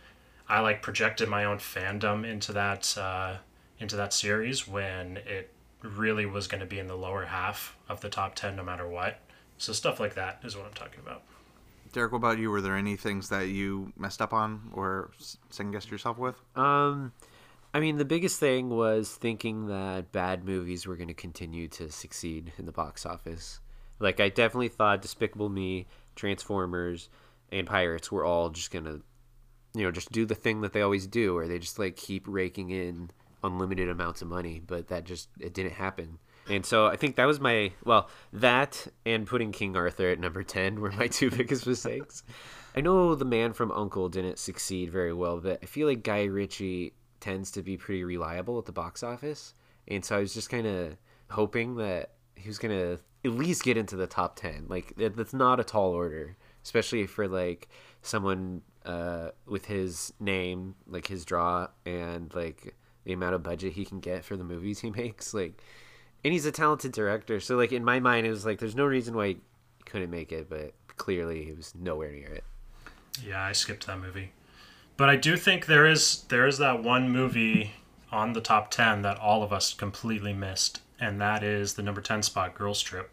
I 0.48 0.60
like 0.60 0.80
projected 0.80 1.28
my 1.28 1.44
own 1.44 1.58
fandom 1.58 2.26
into 2.26 2.52
that 2.52 2.96
uh, 2.96 3.36
into 3.78 3.96
that 3.96 4.12
series 4.14 4.66
when 4.66 5.18
it 5.18 5.52
really 5.82 6.26
was 6.26 6.48
going 6.48 6.60
to 6.60 6.66
be 6.66 6.78
in 6.78 6.88
the 6.88 6.96
lower 6.96 7.26
half 7.26 7.76
of 7.88 8.00
the 8.00 8.08
top 8.08 8.34
10 8.34 8.56
no 8.56 8.64
matter 8.64 8.88
what. 8.88 9.20
So 9.58 9.72
stuff 9.72 10.00
like 10.00 10.14
that 10.14 10.40
is 10.42 10.56
what 10.56 10.66
I'm 10.66 10.72
talking 10.72 11.00
about. 11.00 11.22
Derek, 11.92 12.12
what 12.12 12.18
about 12.18 12.38
you? 12.38 12.50
Were 12.50 12.60
there 12.60 12.76
any 12.76 12.96
things 12.96 13.28
that 13.28 13.48
you 13.48 13.92
messed 13.96 14.20
up 14.20 14.32
on 14.32 14.70
or 14.74 15.10
second 15.50 15.72
guessed 15.72 15.90
yourself 15.90 16.18
with? 16.18 16.36
Um, 16.56 17.12
I 17.72 17.80
mean, 17.80 17.96
the 17.96 18.04
biggest 18.04 18.40
thing 18.40 18.70
was 18.70 19.14
thinking 19.14 19.66
that 19.66 20.12
bad 20.12 20.44
movies 20.44 20.86
were 20.86 20.96
going 20.96 21.08
to 21.08 21.14
continue 21.14 21.68
to 21.68 21.90
succeed 21.90 22.52
in 22.58 22.66
the 22.66 22.72
box 22.72 23.06
office. 23.06 23.60
Like, 23.98 24.20
I 24.20 24.28
definitely 24.28 24.68
thought 24.68 25.02
Despicable 25.02 25.48
Me, 25.48 25.86
Transformers, 26.14 27.08
and 27.50 27.66
Pirates 27.66 28.12
were 28.12 28.24
all 28.24 28.50
just 28.50 28.70
going 28.70 28.84
to 28.84 29.02
you 29.74 29.84
know 29.84 29.90
just 29.90 30.10
do 30.12 30.26
the 30.26 30.34
thing 30.34 30.60
that 30.62 30.72
they 30.72 30.82
always 30.82 31.06
do 31.06 31.34
where 31.34 31.46
they 31.46 31.58
just 31.58 31.78
like 31.78 31.96
keep 31.96 32.24
raking 32.26 32.70
in 32.70 33.10
unlimited 33.44 33.88
amounts 33.88 34.22
of 34.22 34.28
money 34.28 34.60
but 34.66 34.88
that 34.88 35.04
just 35.04 35.28
it 35.38 35.54
didn't 35.54 35.74
happen 35.74 36.18
and 36.48 36.64
so 36.64 36.86
i 36.86 36.96
think 36.96 37.16
that 37.16 37.26
was 37.26 37.40
my 37.40 37.70
well 37.84 38.08
that 38.32 38.86
and 39.04 39.26
putting 39.26 39.52
king 39.52 39.76
arthur 39.76 40.08
at 40.08 40.18
number 40.18 40.42
10 40.42 40.80
were 40.80 40.92
my 40.92 41.06
two 41.06 41.30
biggest 41.36 41.66
mistakes. 41.66 42.22
I 42.76 42.80
know 42.80 43.14
the 43.14 43.24
man 43.24 43.54
from 43.54 43.72
uncle 43.72 44.08
didn't 44.08 44.38
succeed 44.38 44.90
very 44.90 45.12
well 45.12 45.38
but 45.38 45.60
i 45.62 45.66
feel 45.66 45.88
like 45.88 46.02
guy 46.02 46.24
ritchie 46.24 46.94
tends 47.20 47.50
to 47.52 47.62
be 47.62 47.76
pretty 47.76 48.04
reliable 48.04 48.58
at 48.58 48.66
the 48.66 48.72
box 48.72 49.02
office. 49.02 49.54
And 49.88 50.04
so 50.04 50.16
i 50.16 50.20
was 50.20 50.34
just 50.34 50.50
kind 50.50 50.66
of 50.66 50.96
hoping 51.30 51.76
that 51.76 52.12
he 52.36 52.48
was 52.48 52.58
gonna 52.58 52.98
at 53.24 53.32
least 53.32 53.64
get 53.64 53.76
into 53.76 53.96
the 53.96 54.06
top 54.06 54.36
10 54.36 54.66
like 54.68 54.94
that's 54.96 55.34
not 55.34 55.58
a 55.58 55.64
tall 55.64 55.90
order 55.90 56.36
especially 56.62 57.06
for 57.06 57.26
like 57.26 57.68
someone 58.02 58.62
uh, 58.84 59.30
with 59.46 59.66
his 59.66 60.12
name, 60.18 60.74
like 60.86 61.06
his 61.06 61.24
draw, 61.24 61.68
and 61.84 62.34
like 62.34 62.74
the 63.04 63.12
amount 63.12 63.34
of 63.34 63.42
budget 63.42 63.74
he 63.74 63.84
can 63.84 64.00
get 64.00 64.24
for 64.24 64.36
the 64.36 64.44
movies 64.44 64.80
he 64.80 64.90
makes. 65.02 65.34
Like, 65.34 65.62
and 66.24 66.32
he's 66.32 66.46
a 66.46 66.52
talented 66.52 66.92
director. 66.92 67.40
So 67.40 67.56
like 67.56 67.72
in 67.72 67.84
my 67.84 68.00
mind, 68.00 68.26
it 68.26 68.30
was 68.30 68.46
like 68.46 68.58
there's 68.58 68.76
no 68.76 68.84
reason 68.84 69.14
why 69.14 69.28
he 69.28 69.36
couldn't 69.84 70.10
make 70.10 70.32
it, 70.32 70.48
but 70.48 70.74
clearly 70.96 71.44
he 71.44 71.52
was 71.52 71.74
nowhere 71.74 72.12
near 72.12 72.28
it. 72.28 72.44
Yeah, 73.24 73.42
I 73.42 73.52
skipped 73.52 73.86
that 73.86 73.98
movie, 73.98 74.32
but 74.96 75.08
I 75.08 75.16
do 75.16 75.36
think 75.36 75.66
there 75.66 75.86
is 75.86 76.22
there 76.28 76.46
is 76.46 76.58
that 76.58 76.82
one 76.82 77.10
movie 77.10 77.72
on 78.12 78.32
the 78.32 78.40
top 78.40 78.70
ten 78.70 79.02
that 79.02 79.18
all 79.18 79.42
of 79.42 79.52
us 79.52 79.74
completely 79.74 80.32
missed, 80.32 80.80
and 81.00 81.20
that 81.20 81.42
is 81.42 81.74
the 81.74 81.82
number 81.82 82.00
ten 82.00 82.22
spot, 82.22 82.54
Girls 82.54 82.80
Trip. 82.80 83.10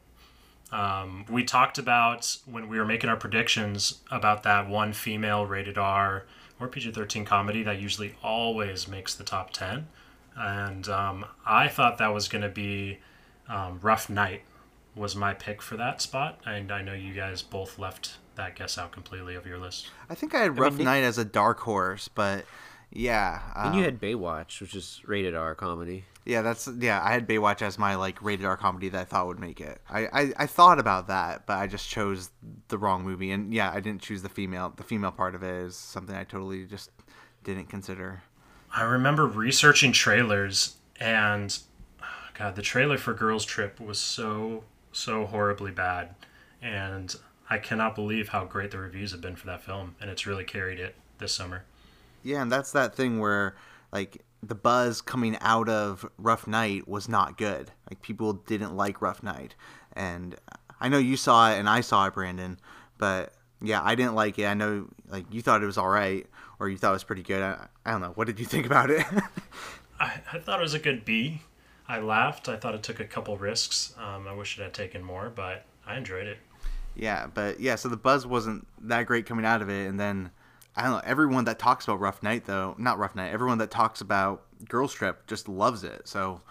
Um, 0.72 1.26
we 1.30 1.44
talked 1.44 1.78
about 1.78 2.38
when 2.46 2.68
we 2.68 2.78
were 2.78 2.86
making 2.86 3.10
our 3.10 3.16
predictions 3.16 4.02
about 4.12 4.44
that 4.44 4.68
one 4.68 4.94
female 4.94 5.46
rated 5.46 5.78
R 5.78 6.26
or 6.60 6.68
PG 6.68 6.92
13 6.92 7.26
comedy 7.26 7.64
that 7.64 7.80
usually 7.80 8.16
always 8.24 8.88
makes 8.88 9.14
the 9.14 9.24
top 9.24 9.52
10. 9.52 9.88
And 10.38 10.88
um, 10.89 11.25
I 11.46 11.68
thought 11.68 11.98
that 12.00 12.13
was 12.13 12.27
going 12.27 12.42
to 12.42 12.50
be 12.50 13.00
um, 13.48 13.80
Rough 13.82 14.10
Night, 14.10 14.42
was 14.96 15.15
my 15.15 15.34
pick 15.34 15.62
for 15.62 15.77
that 15.77 16.01
spot. 16.01 16.39
And 16.46 16.72
I 16.72 16.82
know 16.82 16.94
you 16.94 17.13
guys 17.13 17.42
both 17.42 17.80
left 17.80 18.18
that 18.36 18.56
guess 18.56 18.77
out 18.77 18.92
completely 18.92 19.36
of 19.36 19.46
your 19.46 19.58
list. 19.58 19.89
I 20.10 20.15
think 20.15 20.36
I 20.36 20.39
had 20.39 20.58
Rough 20.60 20.75
Nick- 20.77 20.86
Night 20.86 21.04
as 21.04 21.18
a 21.18 21.24
dark 21.25 21.60
horse, 21.62 22.08
but 22.10 22.46
yeah, 22.92 23.42
And 23.56 23.70
um, 23.74 23.77
you 23.77 23.84
had 23.86 24.00
Baywatch, 24.01 24.60
which 24.62 24.75
is 24.75 25.01
rated 25.06 25.36
R 25.36 25.56
comedy. 25.56 26.04
yeah, 26.25 26.42
that's 26.42 26.68
yeah. 26.80 27.01
I 27.04 27.12
had 27.13 27.27
Baywatch 27.27 27.62
as 27.62 27.77
my 27.80 27.96
like 27.96 28.22
rated 28.22 28.46
R 28.46 28.58
comedy 28.58 28.89
that 28.89 29.00
I 29.01 29.04
thought 29.06 29.27
would 29.27 29.39
make 29.39 29.60
it. 29.62 29.82
I, 29.89 30.06
I 30.22 30.34
I 30.38 30.46
thought 30.48 30.80
about 30.80 31.08
that, 31.08 31.46
but 31.46 31.58
I 31.58 31.68
just 31.68 31.89
chose 31.89 32.30
the 32.68 32.77
wrong 32.77 33.04
movie, 33.04 33.32
and 33.32 33.54
yeah, 33.54 33.72
I 33.74 33.80
didn't 33.80 34.01
choose 34.01 34.22
the 34.22 34.30
female. 34.30 34.74
The 34.75 34.84
female 34.84 35.12
part 35.12 35.34
of 35.36 35.44
it 35.44 35.54
is 35.54 35.75
something 35.75 36.15
I 36.15 36.24
totally 36.25 36.65
just 36.65 36.92
didn't 37.44 37.65
consider. 37.70 38.24
I 38.75 38.84
remember 38.84 39.25
researching 39.25 39.94
trailers, 39.94 40.75
and 41.00 41.58
oh 42.01 42.27
God, 42.34 42.58
the 42.58 42.62
trailer 42.62 42.98
for 42.98 43.13
Girls 43.13 43.46
Trip 43.46 43.79
was 43.79 43.98
so 43.98 44.65
so 44.91 45.25
horribly 45.25 45.72
bad, 45.72 46.13
and 46.62 47.15
I 47.50 47.58
cannot 47.58 47.96
believe 47.96 48.29
how 48.29 48.44
great 48.44 48.72
the 48.72 48.79
reviews 48.79 49.12
have 49.12 49.22
been 49.22 49.38
for 49.38 49.48
that 49.48 49.63
film, 49.63 49.96
and 50.01 50.10
it's 50.10 50.27
really 50.27 50.44
carried 50.44 50.79
it 50.82 50.96
this 51.20 51.32
summer. 51.32 51.63
Yeah, 52.22 52.41
and 52.41 52.51
that's 52.51 52.74
that 52.74 52.96
thing 52.96 53.20
where 53.20 53.55
like 53.94 54.25
the 54.44 54.55
buzz 54.55 55.01
coming 55.01 55.38
out 55.39 55.70
of 55.70 56.05
Rough 56.17 56.46
Night 56.46 56.86
was 56.86 57.08
not 57.08 57.38
good. 57.38 57.72
Like 57.89 58.01
people 58.01 58.34
didn't 58.34 58.75
like 58.75 59.01
Rough 59.01 59.24
Night, 59.24 59.55
and 59.94 60.36
I 60.82 60.89
know 60.89 60.98
you 60.98 61.15
saw 61.15 61.50
it 61.50 61.60
and 61.60 61.70
I 61.70 61.79
saw 61.79 62.08
it, 62.08 62.13
Brandon, 62.13 62.60
but 62.98 63.36
yeah, 63.62 63.82
I 63.82 63.96
didn't 63.96 64.15
like 64.15 64.38
it. 64.38 64.48
I 64.48 64.53
know 64.53 64.89
like 65.08 65.25
you 65.32 65.41
thought 65.41 65.63
it 65.63 65.65
was 65.65 65.77
all 65.77 65.88
right, 65.88 66.27
or 66.60 66.70
you 66.70 66.78
thought 66.78 66.90
it 66.90 66.94
was 66.94 67.04
pretty 67.04 67.24
good. 67.24 67.42
I, 67.42 67.68
I 67.86 67.92
don't 67.92 68.02
know. 68.02 68.12
What 68.16 68.28
did 68.28 68.40
you 68.40 68.46
think 68.46 68.66
about 68.66 68.90
it? 68.90 69.06
I, 70.00 70.20
I 70.34 70.40
thought 70.40 70.60
it 70.60 70.64
was 70.64 70.74
a 70.74 70.80
good 70.80 71.06
B. 71.06 71.42
I 71.88 72.00
laughed. 72.00 72.50
I 72.50 72.58
thought 72.58 72.76
it 72.76 72.84
took 72.84 73.00
a 73.00 73.06
couple 73.06 73.38
risks. 73.38 73.94
Um, 73.98 74.28
I 74.28 74.34
wish 74.34 74.58
it 74.58 74.64
had 74.64 74.74
taken 74.74 75.04
more, 75.04 75.32
but 75.34 75.66
I 75.86 75.98
enjoyed 75.98 76.28
it. 76.28 76.38
yeah, 76.96 77.28
but 77.28 77.60
yeah, 77.60 77.76
so 77.76 77.90
the 77.90 77.98
buzz 77.98 78.26
wasn't 78.26 78.66
that 78.82 79.06
great 79.06 79.26
coming 79.26 79.46
out 79.46 79.62
of 79.62 79.70
it, 79.70 79.88
and 79.88 80.00
then 80.00 80.32
I 80.76 80.84
don't 80.84 80.92
know. 80.94 81.02
Everyone 81.06 81.46
that 81.46 81.60
talks 81.60 81.86
about 81.86 82.00
Rough 82.00 82.24
Night, 82.24 82.46
though, 82.46 82.76
not 82.78 82.98
Rough 82.98 83.16
Night. 83.16 83.32
Everyone 83.32 83.60
that 83.60 83.72
talks 83.72 84.02
about 84.02 84.44
Girls 84.68 84.94
Trip 84.94 85.26
just 85.28 85.48
loves 85.48 85.84
it. 85.84 86.08
So 86.08 86.42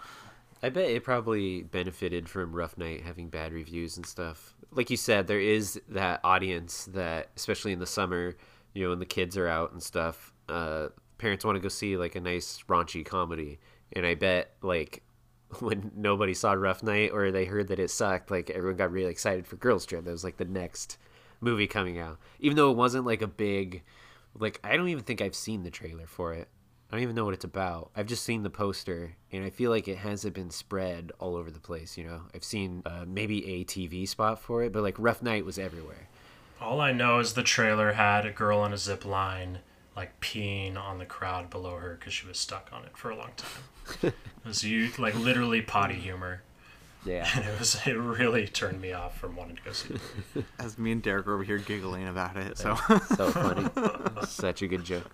I 0.63 0.69
bet 0.69 0.89
it 0.89 1.03
probably 1.03 1.61
benefited 1.63 2.27
from 2.29 2.53
Rough 2.55 2.77
Night 2.77 3.01
having 3.01 3.29
bad 3.29 3.53
reviews 3.53 3.97
and 3.97 4.05
stuff. 4.05 4.55
Like 4.71 4.89
you 4.89 4.97
said, 4.97 5.27
there 5.27 5.39
is 5.39 5.79
that 5.89 6.21
audience 6.23 6.85
that, 6.93 7.29
especially 7.35 7.71
in 7.73 7.79
the 7.79 7.85
summer, 7.85 8.35
you 8.75 8.83
know, 8.83 8.89
when 8.91 8.99
the 8.99 9.05
kids 9.05 9.37
are 9.37 9.47
out 9.47 9.71
and 9.71 9.81
stuff, 9.81 10.33
uh, 10.49 10.89
parents 11.17 11.43
want 11.43 11.55
to 11.55 11.61
go 11.61 11.69
see 11.69 11.97
like 11.97 12.15
a 12.15 12.21
nice 12.21 12.63
raunchy 12.69 13.03
comedy. 13.03 13.57
And 13.93 14.05
I 14.05 14.13
bet 14.13 14.51
like 14.61 15.01
when 15.59 15.91
nobody 15.95 16.35
saw 16.35 16.53
Rough 16.53 16.83
Night 16.83 17.11
or 17.11 17.31
they 17.31 17.45
heard 17.45 17.69
that 17.69 17.79
it 17.79 17.89
sucked, 17.89 18.29
like 18.29 18.51
everyone 18.51 18.77
got 18.77 18.91
really 18.91 19.09
excited 19.09 19.47
for 19.47 19.55
Girls 19.55 19.85
Trip. 19.85 20.03
That 20.03 20.11
was 20.11 20.23
like 20.23 20.37
the 20.37 20.45
next 20.45 20.97
movie 21.41 21.67
coming 21.67 21.97
out, 21.97 22.19
even 22.39 22.57
though 22.57 22.69
it 22.69 22.77
wasn't 22.77 23.05
like 23.05 23.21
a 23.21 23.27
big, 23.27 23.83
like 24.37 24.59
I 24.63 24.75
don't 24.75 24.89
even 24.89 25.03
think 25.03 25.21
I've 25.21 25.35
seen 25.35 25.63
the 25.63 25.71
trailer 25.71 26.05
for 26.05 26.33
it. 26.33 26.49
I 26.89 26.95
don't 26.95 27.03
even 27.03 27.15
know 27.15 27.25
what 27.25 27.33
it's 27.33 27.45
about. 27.45 27.89
I've 27.95 28.05
just 28.05 28.23
seen 28.23 28.43
the 28.43 28.49
poster, 28.49 29.15
and 29.31 29.43
I 29.43 29.49
feel 29.49 29.71
like 29.71 29.87
it 29.87 29.97
hasn't 29.97 30.35
been 30.35 30.51
spread 30.51 31.11
all 31.19 31.35
over 31.35 31.49
the 31.49 31.59
place. 31.59 31.97
You 31.97 32.05
know, 32.05 32.21
I've 32.33 32.43
seen 32.43 32.83
uh, 32.85 33.05
maybe 33.07 33.45
a 33.47 33.65
TV 33.65 34.07
spot 34.07 34.39
for 34.39 34.63
it, 34.63 34.71
but 34.71 34.83
like 34.83 34.95
Rough 34.99 35.23
Night 35.23 35.45
was 35.45 35.57
everywhere. 35.57 36.09
All 36.61 36.79
I 36.81 36.91
know 36.91 37.19
is 37.19 37.33
the 37.33 37.43
trailer 37.43 37.93
had 37.93 38.25
a 38.25 38.31
girl 38.31 38.59
on 38.59 38.73
a 38.73 38.77
zip 38.77 39.05
line, 39.05 39.59
like 39.95 40.19
peeing 40.21 40.77
on 40.77 40.97
the 40.99 41.05
crowd 41.05 41.49
below 41.49 41.75
her 41.77 41.95
because 41.99 42.13
she 42.13 42.27
was 42.27 42.37
stuck 42.39 42.69
on 42.71 42.83
it 42.85 42.97
for 42.97 43.09
a 43.09 43.15
long 43.15 43.31
time. 43.35 43.63
it 44.13 44.13
was 44.45 44.63
you 44.63 44.89
like 44.97 45.15
literally 45.15 45.61
potty 45.61 45.95
humor, 45.95 46.41
Yeah, 47.05 47.27
and 47.35 47.45
it 47.45 47.59
was 47.59 47.77
it 47.85 47.93
really 47.93 48.47
turned 48.47 48.81
me 48.81 48.93
off 48.93 49.17
from 49.17 49.35
wanting 49.35 49.57
to 49.57 49.61
go 49.63 49.71
see. 49.73 49.95
it. 50.35 50.45
as 50.59 50.77
me 50.77 50.91
and 50.91 51.01
Derek 51.03 51.25
were 51.27 51.35
over 51.35 51.43
here 51.43 51.59
giggling 51.59 52.07
about 52.07 52.35
it, 52.37 52.57
so. 52.57 52.75
so 53.15 53.29
funny, 53.31 53.67
such 54.25 54.61
a 54.61 54.67
good 54.67 54.83
joke. 54.83 55.09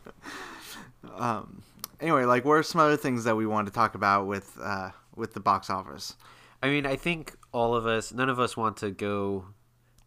Um, 1.15 1.63
anyway, 1.99 2.25
like, 2.25 2.45
what 2.45 2.53
are 2.53 2.63
some 2.63 2.79
other 2.81 2.97
things 2.97 3.23
that 3.25 3.35
we 3.35 3.45
want 3.45 3.67
to 3.67 3.73
talk 3.73 3.95
about 3.95 4.27
with 4.27 4.57
uh, 4.61 4.91
with 5.15 5.33
the 5.33 5.39
box 5.39 5.69
office? 5.69 6.15
I 6.63 6.69
mean, 6.69 6.85
I 6.85 6.95
think 6.95 7.33
all 7.51 7.75
of 7.75 7.85
us, 7.87 8.13
none 8.13 8.29
of 8.29 8.39
us 8.39 8.55
want 8.55 8.77
to 8.77 8.91
go 8.91 9.45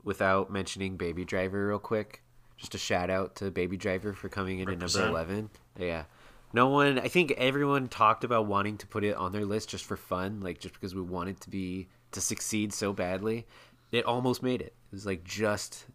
without 0.04 0.50
mentioning 0.50 0.96
Baby 0.96 1.24
Driver 1.24 1.68
real 1.68 1.78
quick. 1.78 2.22
Just 2.56 2.74
a 2.74 2.78
shout 2.78 3.10
out 3.10 3.36
to 3.36 3.50
Baby 3.50 3.76
Driver 3.76 4.12
for 4.12 4.28
coming 4.28 4.60
in 4.60 4.68
Represent. 4.68 5.04
at 5.04 5.06
number 5.06 5.18
11. 5.32 5.50
Yeah. 5.78 6.04
No 6.52 6.68
one, 6.68 7.00
I 7.00 7.08
think 7.08 7.32
everyone 7.32 7.88
talked 7.88 8.22
about 8.22 8.46
wanting 8.46 8.78
to 8.78 8.86
put 8.86 9.02
it 9.02 9.16
on 9.16 9.32
their 9.32 9.44
list 9.44 9.70
just 9.70 9.84
for 9.84 9.96
fun, 9.96 10.40
like 10.40 10.60
just 10.60 10.74
because 10.74 10.94
we 10.94 11.02
wanted 11.02 11.40
to 11.40 11.50
be, 11.50 11.88
to 12.12 12.20
succeed 12.20 12.72
so 12.72 12.92
badly. 12.92 13.44
It 13.90 14.04
almost 14.04 14.40
made 14.42 14.60
it. 14.60 14.72
It 14.92 14.92
was 14.92 15.04
like 15.04 15.24
just 15.24 15.86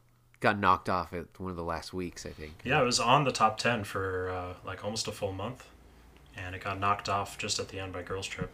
got 0.42 0.60
knocked 0.60 0.90
off 0.90 1.14
at 1.14 1.28
one 1.40 1.50
of 1.50 1.56
the 1.58 1.64
last 1.64 1.94
weeks, 1.94 2.26
I 2.26 2.30
think. 2.32 2.54
Yeah, 2.64 2.82
it 2.82 2.86
was 2.86 3.00
on 3.00 3.24
the 3.24 3.32
top 3.32 3.58
ten 3.58 3.84
for 3.84 4.30
uh, 4.30 4.54
like 4.66 4.84
almost 4.84 5.08
a 5.08 5.12
full 5.12 5.32
month, 5.32 5.66
and 6.36 6.56
it 6.56 6.64
got 6.64 6.80
knocked 6.80 7.08
off 7.10 7.38
just 7.38 7.60
at 7.60 7.70
the 7.70 7.80
end 7.80 7.94
by 7.94 8.04
Girls 8.04 8.28
Trip. 8.28 8.52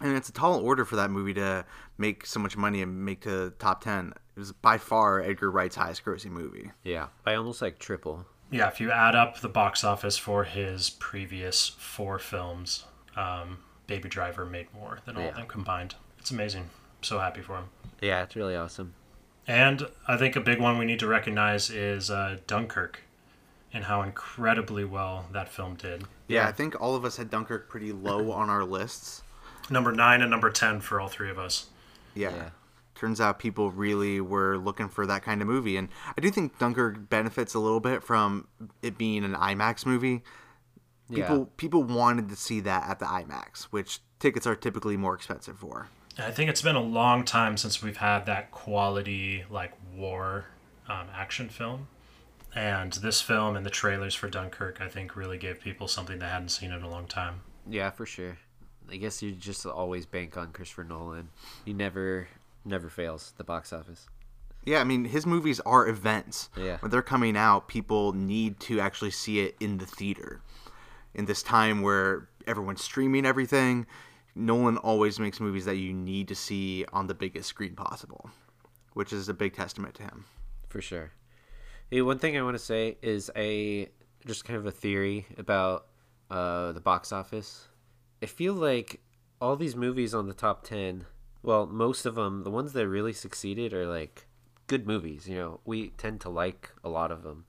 And 0.00 0.16
it's 0.16 0.28
a 0.28 0.32
tall 0.32 0.60
order 0.60 0.84
for 0.84 0.96
that 0.96 1.10
movie 1.10 1.34
to 1.34 1.64
make 1.96 2.24
so 2.26 2.38
much 2.40 2.56
money 2.56 2.82
and 2.82 3.04
make 3.04 3.20
to 3.22 3.30
the 3.30 3.50
top 3.58 3.82
ten. 3.82 4.12
It 4.36 4.38
was 4.38 4.52
by 4.52 4.78
far 4.78 5.20
Edgar 5.20 5.50
Wright's 5.50 5.76
highest 5.76 6.04
grossing 6.04 6.30
movie. 6.30 6.70
Yeah. 6.84 7.08
By 7.24 7.34
almost 7.34 7.60
like 7.60 7.78
triple. 7.78 8.26
Yeah, 8.50 8.68
if 8.68 8.80
you 8.80 8.90
add 8.90 9.14
up 9.14 9.40
the 9.40 9.48
box 9.48 9.84
office 9.84 10.16
for 10.16 10.44
his 10.44 10.88
previous 10.90 11.68
four 11.68 12.18
films, 12.18 12.84
um, 13.16 13.58
Baby 13.86 14.08
Driver 14.08 14.46
made 14.46 14.72
more 14.72 15.00
than 15.04 15.16
all 15.16 15.22
Yeah. 15.22 15.28
of 15.30 15.34
them 15.36 15.46
combined. 15.46 15.96
It's 16.18 16.30
amazing. 16.30 16.70
so 17.00 17.18
happy 17.20 17.40
for 17.42 17.56
him. 17.58 17.64
Yeah, 18.00 18.22
it's 18.24 18.34
really 18.34 18.56
awesome. 18.56 18.94
And 19.46 19.86
I 20.08 20.16
think 20.16 20.34
a 20.34 20.40
big 20.40 20.60
one 20.60 20.78
we 20.78 20.84
need 20.84 20.98
to 20.98 21.06
recognize 21.06 21.70
is 21.70 22.10
uh, 22.10 22.38
Dunkirk 22.48 23.00
and 23.72 23.84
how 23.84 24.02
incredibly 24.02 24.84
well 24.84 25.26
that 25.32 25.48
film 25.48 25.74
did. 25.76 26.02
Yeah, 26.26 26.42
Yeah. 26.42 26.48
I 26.48 26.52
think 26.52 26.80
all 26.80 26.96
of 26.96 27.04
us 27.04 27.16
had 27.16 27.30
Dunkirk 27.30 27.68
pretty 27.68 27.92
low 27.92 28.32
on 28.32 28.50
our 28.50 28.64
lists. 28.64 29.22
Number 29.70 29.92
nine 29.92 30.22
and 30.22 30.30
number 30.30 30.50
10 30.50 30.80
for 30.80 31.00
all 31.00 31.08
three 31.08 31.30
of 31.30 31.38
us. 31.38 31.66
Yeah. 32.14 32.34
Yeah. 32.34 32.50
Turns 32.94 33.20
out 33.20 33.38
people 33.38 33.70
really 33.70 34.20
were 34.20 34.56
looking 34.58 34.88
for 34.88 35.06
that 35.06 35.22
kind 35.22 35.40
of 35.40 35.46
movie. 35.46 35.76
And 35.76 35.88
I 36.16 36.20
do 36.20 36.30
think 36.30 36.58
Dunkirk 36.58 37.08
benefits 37.08 37.54
a 37.54 37.58
little 37.60 37.80
bit 37.80 38.02
from 38.02 38.48
it 38.82 38.98
being 38.98 39.24
an 39.24 39.34
IMAX 39.34 39.86
movie. 39.86 40.22
People 41.12 41.38
Yeah. 41.38 41.44
people 41.56 41.84
wanted 41.84 42.28
to 42.28 42.36
see 42.36 42.60
that 42.60 42.88
at 42.88 42.98
the 42.98 43.06
IMAX, 43.06 43.64
which 43.64 44.00
tickets 44.18 44.46
are 44.46 44.56
typically 44.56 44.96
more 44.96 45.14
expensive 45.14 45.58
for. 45.58 45.88
I 46.18 46.32
think 46.32 46.50
it's 46.50 46.62
been 46.62 46.74
a 46.76 46.82
long 46.82 47.24
time 47.24 47.56
since 47.56 47.80
we've 47.82 47.98
had 47.98 48.26
that 48.26 48.50
quality, 48.50 49.44
like, 49.48 49.72
war 49.94 50.46
um, 50.88 51.06
action 51.14 51.48
film. 51.48 51.86
And 52.54 52.92
this 52.94 53.20
film 53.22 53.54
and 53.56 53.64
the 53.64 53.70
trailers 53.70 54.14
for 54.16 54.28
Dunkirk, 54.28 54.80
I 54.80 54.88
think, 54.88 55.14
really 55.14 55.38
gave 55.38 55.60
people 55.60 55.86
something 55.86 56.18
they 56.18 56.26
hadn't 56.26 56.48
seen 56.48 56.72
in 56.72 56.82
a 56.82 56.88
long 56.90 57.06
time. 57.06 57.42
Yeah, 57.68 57.90
for 57.90 58.04
sure. 58.06 58.38
I 58.90 58.96
guess 58.96 59.22
you 59.22 59.32
just 59.32 59.66
always 59.66 60.06
bank 60.06 60.36
on 60.36 60.52
Christopher 60.52 60.84
Nolan. 60.84 61.28
He 61.64 61.72
never 61.72 62.28
never 62.64 62.88
fails 62.88 63.32
the 63.36 63.44
box 63.44 63.72
office. 63.72 64.06
Yeah, 64.64 64.80
I 64.80 64.84
mean 64.84 65.04
his 65.04 65.26
movies 65.26 65.60
are 65.60 65.88
events. 65.88 66.50
Yeah. 66.56 66.78
When 66.78 66.90
they're 66.90 67.02
coming 67.02 67.36
out, 67.36 67.68
people 67.68 68.12
need 68.12 68.60
to 68.60 68.80
actually 68.80 69.10
see 69.10 69.40
it 69.40 69.56
in 69.60 69.78
the 69.78 69.86
theater. 69.86 70.40
In 71.14 71.24
this 71.24 71.42
time 71.42 71.82
where 71.82 72.28
everyone's 72.46 72.82
streaming 72.82 73.24
everything, 73.24 73.86
Nolan 74.34 74.76
always 74.78 75.18
makes 75.18 75.40
movies 75.40 75.64
that 75.64 75.76
you 75.76 75.92
need 75.92 76.28
to 76.28 76.34
see 76.34 76.84
on 76.92 77.06
the 77.06 77.14
biggest 77.14 77.48
screen 77.48 77.74
possible, 77.74 78.30
which 78.92 79.12
is 79.12 79.28
a 79.28 79.34
big 79.34 79.54
testament 79.54 79.94
to 79.96 80.02
him. 80.02 80.24
For 80.68 80.80
sure. 80.80 81.12
Hey, 81.90 82.02
one 82.02 82.18
thing 82.18 82.36
I 82.36 82.42
want 82.42 82.54
to 82.54 82.62
say 82.62 82.98
is 83.02 83.30
a 83.34 83.88
just 84.26 84.44
kind 84.44 84.58
of 84.58 84.66
a 84.66 84.70
theory 84.70 85.26
about 85.38 85.86
uh, 86.30 86.72
the 86.72 86.80
box 86.80 87.12
office. 87.12 87.66
I 88.22 88.26
feel 88.26 88.54
like 88.54 89.00
all 89.40 89.56
these 89.56 89.76
movies 89.76 90.14
on 90.14 90.26
the 90.26 90.34
top 90.34 90.64
10, 90.64 91.06
well, 91.42 91.66
most 91.66 92.06
of 92.06 92.14
them, 92.16 92.42
the 92.42 92.50
ones 92.50 92.72
that 92.72 92.88
really 92.88 93.12
succeeded 93.12 93.72
are 93.72 93.86
like 93.86 94.26
good 94.66 94.86
movies. 94.86 95.28
You 95.28 95.36
know, 95.36 95.60
we 95.64 95.90
tend 95.90 96.20
to 96.22 96.28
like 96.28 96.70
a 96.82 96.88
lot 96.88 97.12
of 97.12 97.22
them. 97.22 97.44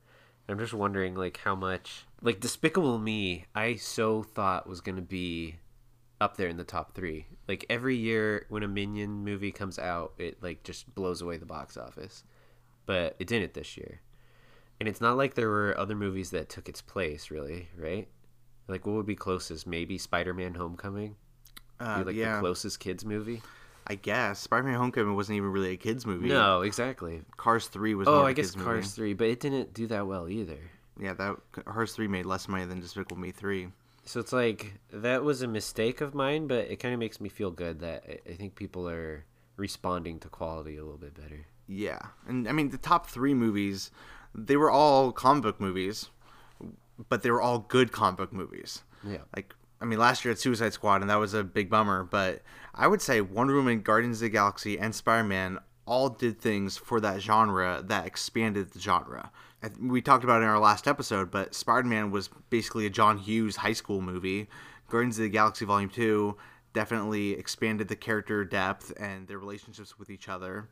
I'm 0.48 0.58
just 0.58 0.74
wondering, 0.74 1.14
like, 1.14 1.38
how 1.44 1.54
much, 1.54 2.08
like, 2.24 2.40
Despicable 2.40 2.98
Me, 2.98 3.46
I 3.54 3.76
so 3.76 4.24
thought 4.24 4.68
was 4.68 4.82
going 4.82 4.96
to 4.96 5.02
be 5.04 5.58
up 6.20 6.38
there 6.38 6.48
in 6.48 6.58
the 6.58 6.64
top 6.64 6.96
three. 6.96 7.28
Like, 7.48 7.68
every 7.70 7.96
year 7.96 8.48
when 8.50 8.64
a 8.64 8.68
Minion 8.68 9.24
movie 9.24 9.52
comes 9.52 9.78
out, 9.78 10.14
it, 10.18 10.42
like, 10.42 10.64
just 10.64 10.96
blows 10.96 11.22
away 11.22 11.38
the 11.38 11.46
box 11.46 11.78
office 11.78 12.24
but 12.90 13.16
it 13.20 13.28
didn't 13.28 13.54
this 13.54 13.78
year. 13.78 14.02
And 14.80 14.90
it's 14.90 15.00
not 15.00 15.16
like 15.16 15.36
there 15.36 15.48
were 15.48 15.78
other 15.78 15.96
movies 15.96 16.32
that 16.32 16.50
took 16.50 16.68
its 16.68 16.82
place, 16.82 17.30
really, 17.30 17.68
right? 17.78 18.08
Like, 18.70 18.86
what 18.86 18.96
would 18.96 19.06
be 19.06 19.16
closest? 19.16 19.66
Maybe 19.68 19.98
Spider-Man: 19.98 20.54
Homecoming, 20.56 21.16
Uh, 21.80 22.00
be 22.00 22.04
like 22.06 22.16
yeah, 22.16 22.36
the 22.36 22.42
closest 22.42 22.80
kids 22.80 23.04
movie. 23.04 23.42
I 23.88 23.96
guess 23.96 24.40
Spider-Man: 24.40 24.76
Homecoming 24.76 25.16
wasn't 25.16 25.38
even 25.38 25.52
really 25.52 25.72
a 25.72 25.78
kids 25.78 26.06
movie. 26.06 26.28
No, 26.30 26.62
exactly. 26.62 27.24
Cars 27.38 27.68
Three 27.68 27.96
was. 27.96 28.08
Oh, 28.08 28.24
I 28.26 28.34
guess 28.34 28.52
Cars 28.52 28.66
movie. 28.66 28.88
Three, 28.88 29.14
but 29.14 29.28
it 29.28 29.40
didn't 29.40 29.74
do 29.74 29.88
that 29.88 30.06
well 30.08 30.30
either. 30.30 30.60
Yeah, 31.00 31.14
that 31.14 31.38
Cars 31.66 31.94
Three 31.94 32.08
made 32.08 32.26
less 32.26 32.48
money 32.48 32.66
than 32.66 32.80
Despicable 32.80 33.18
Me 33.18 33.32
Three. 33.32 33.70
So 34.06 34.20
it's 34.20 34.34
like 34.34 34.74
that 34.92 35.24
was 35.24 35.42
a 35.42 35.48
mistake 35.48 36.02
of 36.02 36.14
mine, 36.16 36.48
but 36.48 36.70
it 36.70 36.78
kind 36.78 36.94
of 36.94 37.00
makes 37.00 37.20
me 37.22 37.30
feel 37.30 37.52
good 37.52 37.80
that 37.80 38.04
I- 38.08 38.32
I 38.32 38.34
think 38.36 38.56
people 38.56 38.90
are 38.90 39.26
responding 39.56 40.20
to 40.22 40.30
quality 40.30 40.78
a 40.78 40.84
little 40.84 40.98
bit 40.98 41.14
better. 41.14 41.46
Yeah, 41.68 42.00
and 42.28 42.48
I 42.48 42.52
mean 42.52 42.70
the 42.70 42.78
top 42.80 43.08
three 43.08 43.34
movies, 43.36 43.92
they 44.34 44.58
were 44.58 44.72
all 44.72 45.12
comic 45.12 45.44
book 45.44 45.60
movies, 45.60 46.10
but 47.08 47.24
they 47.24 47.32
were 47.32 47.42
all 47.42 47.60
good 47.60 47.92
comic 47.92 48.18
book 48.18 48.34
movies. 48.34 48.84
Yeah. 49.08 49.20
Like 49.36 49.56
I 49.82 49.86
mean, 49.86 50.00
last 50.00 50.26
year 50.26 50.34
at 50.34 50.40
Suicide 50.40 50.74
Squad, 50.74 51.02
and 51.02 51.10
that 51.10 51.16
was 51.20 51.34
a 51.34 51.44
big 51.44 51.70
bummer. 51.70 52.04
But 52.04 52.42
I 52.76 52.88
would 52.88 53.02
say 53.02 53.22
Wonder 53.22 53.56
Woman, 53.56 53.82
Guardians 53.82 54.18
of 54.18 54.22
the 54.22 54.30
Galaxy, 54.30 54.78
and 54.78 54.94
Spider 54.94 55.24
Man 55.24 55.60
all 55.86 56.10
did 56.10 56.40
things 56.40 56.78
for 56.78 57.00
that 57.00 57.22
genre 57.22 57.82
that 57.88 58.06
expanded 58.06 58.72
the 58.72 58.80
genre. 58.80 59.32
We 59.82 60.02
talked 60.02 60.24
about 60.24 60.42
it 60.42 60.44
in 60.46 60.50
our 60.50 60.60
last 60.60 60.88
episode, 60.88 61.32
but 61.32 61.56
Spider 61.56 61.88
Man 61.88 62.12
was 62.12 62.30
basically 62.50 62.86
a 62.86 62.90
John 62.90 63.18
Hughes 63.18 63.58
high 63.58 63.74
school 63.74 64.02
movie. 64.02 64.48
Guardians 64.90 65.18
of 65.18 65.24
the 65.24 65.30
Galaxy 65.30 65.66
Volume 65.66 65.90
2 65.90 66.36
definitely 66.74 67.32
expanded 67.32 67.88
the 67.88 67.96
character 67.96 68.46
depth 68.46 68.94
and 68.98 69.28
their 69.28 69.40
relationships 69.40 69.98
with 69.98 70.10
each 70.10 70.30
other 70.30 70.70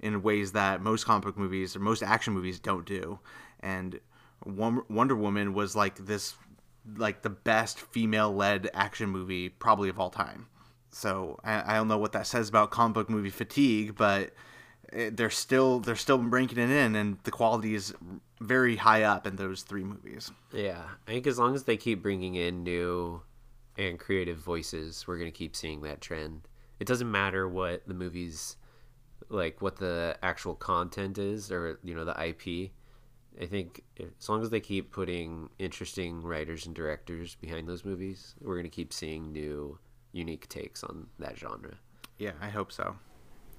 in 0.00 0.22
ways 0.22 0.52
that 0.52 0.80
most 0.80 1.04
comic 1.04 1.24
book 1.24 1.36
movies 1.36 1.74
or 1.76 1.80
most 1.80 2.02
action 2.02 2.32
movies 2.32 2.58
don't 2.58 2.86
do. 2.86 3.18
And 3.60 4.00
Wonder 4.44 5.16
Woman 5.16 5.54
was 5.54 5.76
like 5.76 5.96
this, 5.96 6.34
like 6.96 7.22
the 7.22 7.30
best 7.30 7.80
female 7.80 8.34
led 8.34 8.70
action 8.74 9.10
movie 9.10 9.48
probably 9.48 9.88
of 9.88 9.98
all 9.98 10.10
time. 10.10 10.46
So 10.90 11.38
I, 11.44 11.74
I 11.74 11.76
don't 11.76 11.88
know 11.88 11.98
what 11.98 12.12
that 12.12 12.26
says 12.26 12.48
about 12.48 12.70
comic 12.70 12.94
book 12.94 13.10
movie 13.10 13.30
fatigue, 13.30 13.96
but 13.96 14.32
it, 14.92 15.16
they're 15.16 15.30
still 15.30 15.80
they're 15.80 15.96
still 15.96 16.18
ranking 16.18 16.58
it 16.58 16.70
in, 16.70 16.96
and 16.96 17.18
the 17.22 17.30
quality 17.30 17.74
is 17.74 17.94
very 18.40 18.76
high 18.76 19.02
up 19.02 19.26
in 19.26 19.36
those 19.36 19.62
three 19.62 19.84
movies. 19.84 20.30
Yeah, 20.52 20.82
I 21.06 21.10
think 21.10 21.26
as 21.26 21.38
long 21.38 21.54
as 21.54 21.64
they 21.64 21.76
keep 21.76 22.02
bringing 22.02 22.34
in 22.34 22.62
new 22.62 23.22
and 23.78 23.98
creative 23.98 24.38
voices, 24.38 25.06
we're 25.06 25.18
gonna 25.18 25.30
keep 25.30 25.54
seeing 25.54 25.82
that 25.82 26.00
trend. 26.00 26.48
It 26.80 26.86
doesn't 26.86 27.10
matter 27.10 27.48
what 27.48 27.86
the 27.86 27.94
movies, 27.94 28.56
like 29.28 29.62
what 29.62 29.76
the 29.76 30.16
actual 30.22 30.54
content 30.54 31.18
is, 31.18 31.52
or 31.52 31.78
you 31.84 31.94
know 31.94 32.04
the 32.04 32.26
IP. 32.26 32.72
I 33.40 33.46
think 33.46 33.84
as 33.98 34.28
long 34.28 34.42
as 34.42 34.50
they 34.50 34.60
keep 34.60 34.90
putting 34.90 35.50
interesting 35.58 36.22
writers 36.22 36.66
and 36.66 36.74
directors 36.74 37.36
behind 37.36 37.68
those 37.68 37.84
movies, 37.84 38.34
we're 38.40 38.56
gonna 38.56 38.68
keep 38.68 38.92
seeing 38.92 39.32
new, 39.32 39.78
unique 40.12 40.48
takes 40.48 40.82
on 40.82 41.06
that 41.18 41.38
genre. 41.38 41.74
Yeah, 42.18 42.32
I 42.40 42.48
hope 42.48 42.72
so. 42.72 42.96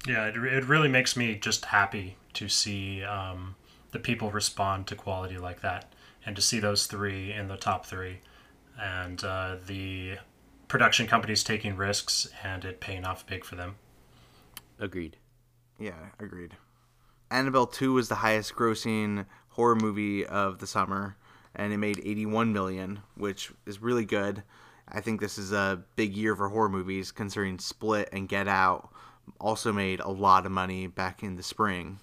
Yeah, 0.07 0.27
it, 0.27 0.35
it 0.35 0.65
really 0.65 0.89
makes 0.89 1.15
me 1.15 1.35
just 1.35 1.65
happy 1.65 2.17
to 2.33 2.47
see 2.47 3.03
um, 3.03 3.55
the 3.91 3.99
people 3.99 4.31
respond 4.31 4.87
to 4.87 4.95
quality 4.95 5.37
like 5.37 5.61
that 5.61 5.93
and 6.25 6.35
to 6.35 6.41
see 6.41 6.59
those 6.59 6.87
three 6.87 7.31
in 7.31 7.47
the 7.47 7.57
top 7.57 7.85
three 7.85 8.19
and 8.79 9.23
uh, 9.23 9.57
the 9.67 10.17
production 10.67 11.07
companies 11.07 11.43
taking 11.43 11.75
risks 11.75 12.29
and 12.43 12.65
it 12.65 12.79
paying 12.79 13.05
off 13.05 13.25
big 13.25 13.43
for 13.43 13.55
them. 13.55 13.75
Agreed. 14.79 15.17
Yeah, 15.79 16.09
agreed. 16.19 16.55
Annabelle 17.29 17.67
2 17.67 17.93
was 17.93 18.09
the 18.09 18.15
highest 18.15 18.55
grossing 18.55 19.25
horror 19.51 19.75
movie 19.75 20.25
of 20.25 20.60
the 20.60 20.67
summer 20.67 21.15
and 21.55 21.74
it 21.74 21.77
made 21.77 22.00
81 22.00 22.53
million, 22.53 23.00
which 23.15 23.51
is 23.65 23.81
really 23.81 24.05
good. 24.05 24.43
I 24.88 25.01
think 25.01 25.20
this 25.20 25.38
is 25.38 25.51
a 25.51 25.84
big 25.96 26.15
year 26.15 26.36
for 26.36 26.50
horror 26.50 26.70
movies 26.70 27.12
considering 27.12 27.60
Split 27.60 28.10
and 28.12 28.27
Get 28.27 28.48
Out 28.48 28.89
also 29.39 29.72
made 29.72 30.00
a 30.00 30.10
lot 30.10 30.46
of 30.46 30.51
money 30.51 30.88
back 30.88 31.24
in 31.24 31.36
the 31.36 31.43
spring. 31.43 32.00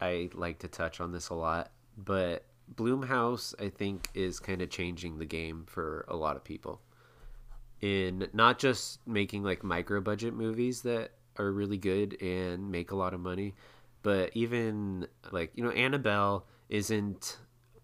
I 0.00 0.30
like 0.34 0.60
to 0.60 0.68
touch 0.68 1.00
on 1.00 1.12
this 1.12 1.28
a 1.28 1.34
lot, 1.34 1.72
but 1.96 2.44
Blumhouse, 2.74 3.54
I 3.62 3.68
think, 3.68 4.08
is 4.14 4.38
kind 4.38 4.62
of 4.62 4.70
changing 4.70 5.18
the 5.18 5.26
game 5.26 5.64
for 5.66 6.04
a 6.08 6.16
lot 6.16 6.36
of 6.36 6.44
people. 6.44 6.80
In 7.80 8.28
not 8.32 8.58
just 8.58 9.06
making 9.06 9.42
like 9.42 9.64
micro 9.64 10.00
budget 10.00 10.34
movies 10.34 10.82
that 10.82 11.12
are 11.38 11.50
really 11.50 11.78
good 11.78 12.20
and 12.22 12.70
make 12.70 12.92
a 12.92 12.96
lot 12.96 13.14
of 13.14 13.20
money, 13.20 13.54
but 14.02 14.30
even 14.34 15.06
like, 15.30 15.52
you 15.54 15.64
know, 15.64 15.70
Annabelle 15.70 16.46
isn't 16.68 17.38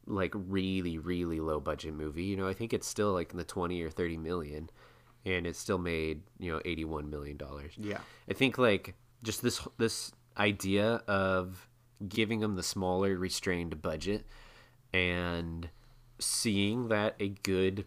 like 0.06 0.32
really, 0.34 0.98
really 0.98 1.40
low 1.40 1.60
budget 1.60 1.94
movie. 1.94 2.24
You 2.24 2.36
know, 2.36 2.48
I 2.48 2.54
think 2.54 2.72
it's 2.72 2.86
still 2.86 3.12
like 3.12 3.32
in 3.32 3.38
the 3.38 3.44
20 3.44 3.82
or 3.82 3.90
30 3.90 4.16
million 4.16 4.70
and 5.24 5.46
it 5.46 5.56
still 5.56 5.78
made, 5.78 6.22
you 6.38 6.52
know, 6.52 6.60
81 6.64 7.10
million 7.10 7.36
dollars. 7.36 7.72
Yeah. 7.76 7.98
I 8.30 8.32
think 8.32 8.58
like 8.58 8.94
just 9.22 9.42
this 9.42 9.66
this 9.78 10.12
idea 10.38 11.02
of 11.08 11.68
giving 12.08 12.40
them 12.40 12.56
the 12.56 12.62
smaller 12.62 13.16
restrained 13.16 13.80
budget 13.82 14.26
and 14.92 15.68
seeing 16.18 16.88
that 16.88 17.16
a 17.18 17.28
good 17.28 17.86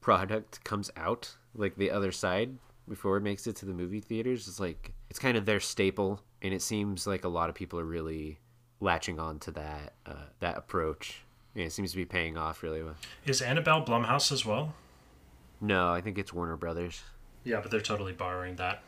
product 0.00 0.62
comes 0.64 0.90
out 0.96 1.36
like 1.54 1.76
the 1.76 1.90
other 1.90 2.12
side 2.12 2.58
before 2.88 3.16
it 3.16 3.22
makes 3.22 3.46
it 3.46 3.56
to 3.56 3.66
the 3.66 3.72
movie 3.72 4.00
theaters 4.00 4.48
is 4.48 4.58
like 4.58 4.92
it's 5.10 5.18
kind 5.18 5.36
of 5.36 5.46
their 5.46 5.60
staple 5.60 6.20
and 6.42 6.52
it 6.54 6.62
seems 6.62 7.06
like 7.06 7.24
a 7.24 7.28
lot 7.28 7.48
of 7.48 7.54
people 7.54 7.78
are 7.78 7.84
really 7.84 8.38
latching 8.80 9.18
on 9.18 9.38
to 9.40 9.50
that 9.50 9.94
uh, 10.06 10.26
that 10.40 10.56
approach 10.56 11.22
and 11.54 11.64
it 11.64 11.72
seems 11.72 11.90
to 11.90 11.96
be 11.96 12.04
paying 12.04 12.36
off 12.36 12.62
really 12.62 12.82
well 12.82 12.94
Is 13.26 13.40
Annabelle 13.42 13.84
Blumhouse 13.84 14.30
as 14.32 14.44
well? 14.46 14.74
no 15.60 15.92
i 15.92 16.00
think 16.00 16.18
it's 16.18 16.32
warner 16.32 16.56
brothers 16.56 17.02
Yeah, 17.44 17.60
but 17.60 17.70
they're 17.70 17.80
totally 17.80 18.12
borrowing 18.12 18.56
that. 18.56 18.82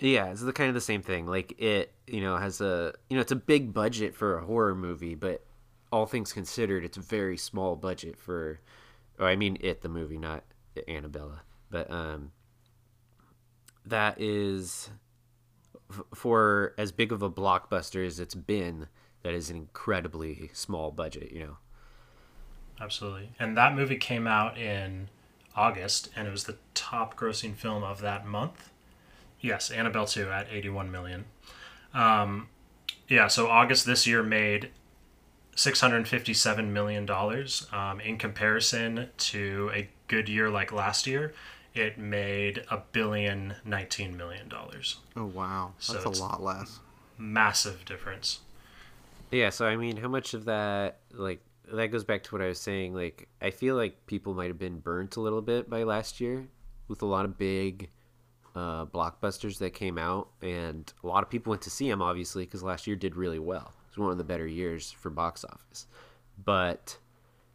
Yeah, 0.00 0.26
it's 0.30 0.42
the 0.42 0.52
kind 0.52 0.68
of 0.68 0.74
the 0.74 0.80
same 0.80 1.02
thing. 1.02 1.26
Like 1.26 1.60
it, 1.60 1.92
you 2.06 2.20
know, 2.20 2.36
has 2.36 2.60
a 2.60 2.92
you 3.10 3.16
know, 3.16 3.20
it's 3.20 3.32
a 3.32 3.36
big 3.36 3.72
budget 3.74 4.14
for 4.14 4.38
a 4.38 4.44
horror 4.44 4.76
movie, 4.76 5.16
but 5.16 5.44
all 5.90 6.06
things 6.06 6.32
considered, 6.32 6.84
it's 6.84 6.96
a 6.96 7.00
very 7.00 7.36
small 7.36 7.74
budget 7.74 8.16
for. 8.16 8.60
Oh, 9.18 9.26
I 9.26 9.34
mean, 9.34 9.56
it 9.60 9.80
the 9.80 9.88
movie, 9.88 10.16
not 10.18 10.44
Annabella, 10.86 11.40
but 11.70 11.90
um, 11.90 12.30
that 13.86 14.20
is 14.20 14.90
for 16.14 16.74
as 16.78 16.92
big 16.92 17.12
of 17.12 17.22
a 17.22 17.30
blockbuster 17.30 18.06
as 18.06 18.20
it's 18.20 18.34
been. 18.34 18.88
That 19.22 19.34
is 19.34 19.50
an 19.50 19.56
incredibly 19.56 20.50
small 20.52 20.90
budget, 20.90 21.32
you 21.32 21.40
know. 21.40 21.56
Absolutely. 22.80 23.30
And 23.38 23.56
that 23.56 23.74
movie 23.74 23.96
came 23.96 24.26
out 24.26 24.56
in 24.56 25.08
August, 25.56 26.10
and 26.14 26.28
it 26.28 26.30
was 26.30 26.44
the 26.44 26.56
top 26.74 27.18
grossing 27.18 27.54
film 27.56 27.82
of 27.82 28.00
that 28.00 28.24
month. 28.24 28.70
Yes, 29.40 29.70
Annabelle 29.70 30.06
2 30.06 30.30
at 30.30 30.46
81 30.50 30.90
million. 30.90 31.24
Um, 31.92 32.48
yeah, 33.08 33.26
so 33.26 33.48
August 33.48 33.86
this 33.86 34.06
year 34.06 34.22
made 34.22 34.70
$657 35.56 36.68
million. 36.68 37.08
Um, 37.72 38.00
in 38.00 38.18
comparison 38.18 39.08
to 39.16 39.70
a 39.74 39.88
good 40.06 40.28
year 40.28 40.48
like 40.48 40.72
last 40.72 41.06
year, 41.06 41.34
it 41.78 41.96
made 41.98 42.64
a 42.70 42.78
billion 42.92 43.54
$19 43.66 44.16
million. 44.16 44.50
Oh 45.16 45.24
wow, 45.26 45.72
So 45.78 45.94
that's 45.94 46.04
it's- 46.04 46.18
a 46.18 46.22
lot 46.22 46.42
less. 46.42 46.80
Massive 47.16 47.84
difference. 47.84 48.40
Yeah, 49.30 49.50
so 49.50 49.66
I 49.66 49.76
mean, 49.76 49.96
how 49.96 50.08
much 50.08 50.34
of 50.34 50.44
that, 50.46 51.00
like, 51.12 51.40
that 51.72 51.88
goes 51.88 52.04
back 52.04 52.22
to 52.24 52.34
what 52.34 52.40
I 52.40 52.46
was 52.46 52.58
saying. 52.60 52.94
Like, 52.94 53.28
I 53.42 53.50
feel 53.50 53.74
like 53.76 54.06
people 54.06 54.32
might 54.34 54.46
have 54.48 54.58
been 54.58 54.78
burnt 54.78 55.16
a 55.16 55.20
little 55.20 55.42
bit 55.42 55.68
by 55.68 55.82
last 55.82 56.20
year 56.20 56.46
with 56.86 57.02
a 57.02 57.06
lot 57.06 57.24
of 57.26 57.36
big 57.36 57.90
uh, 58.56 58.86
blockbusters 58.86 59.58
that 59.58 59.74
came 59.74 59.98
out, 59.98 60.28
and 60.40 60.90
a 61.04 61.06
lot 61.06 61.22
of 61.22 61.28
people 61.30 61.50
went 61.50 61.62
to 61.62 61.70
see 61.70 61.90
them, 61.90 62.00
obviously, 62.00 62.44
because 62.44 62.62
last 62.62 62.86
year 62.86 62.96
did 62.96 63.16
really 63.16 63.38
well. 63.38 63.74
It 63.90 63.96
was 63.96 63.98
one 63.98 64.12
of 64.12 64.18
the 64.18 64.24
better 64.24 64.46
years 64.46 64.90
for 64.92 65.10
box 65.10 65.44
office. 65.44 65.86
But 66.42 66.96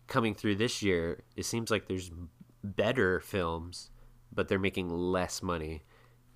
coming 0.08 0.36
through 0.36 0.56
this 0.58 0.84
year, 0.84 1.22
it 1.36 1.46
seems 1.46 1.72
like 1.72 1.88
there's 1.88 2.12
better 2.64 3.20
films, 3.20 3.90
but 4.34 4.48
they're 4.48 4.60
making 4.60 4.89
less 4.89 5.41
money. 5.43 5.84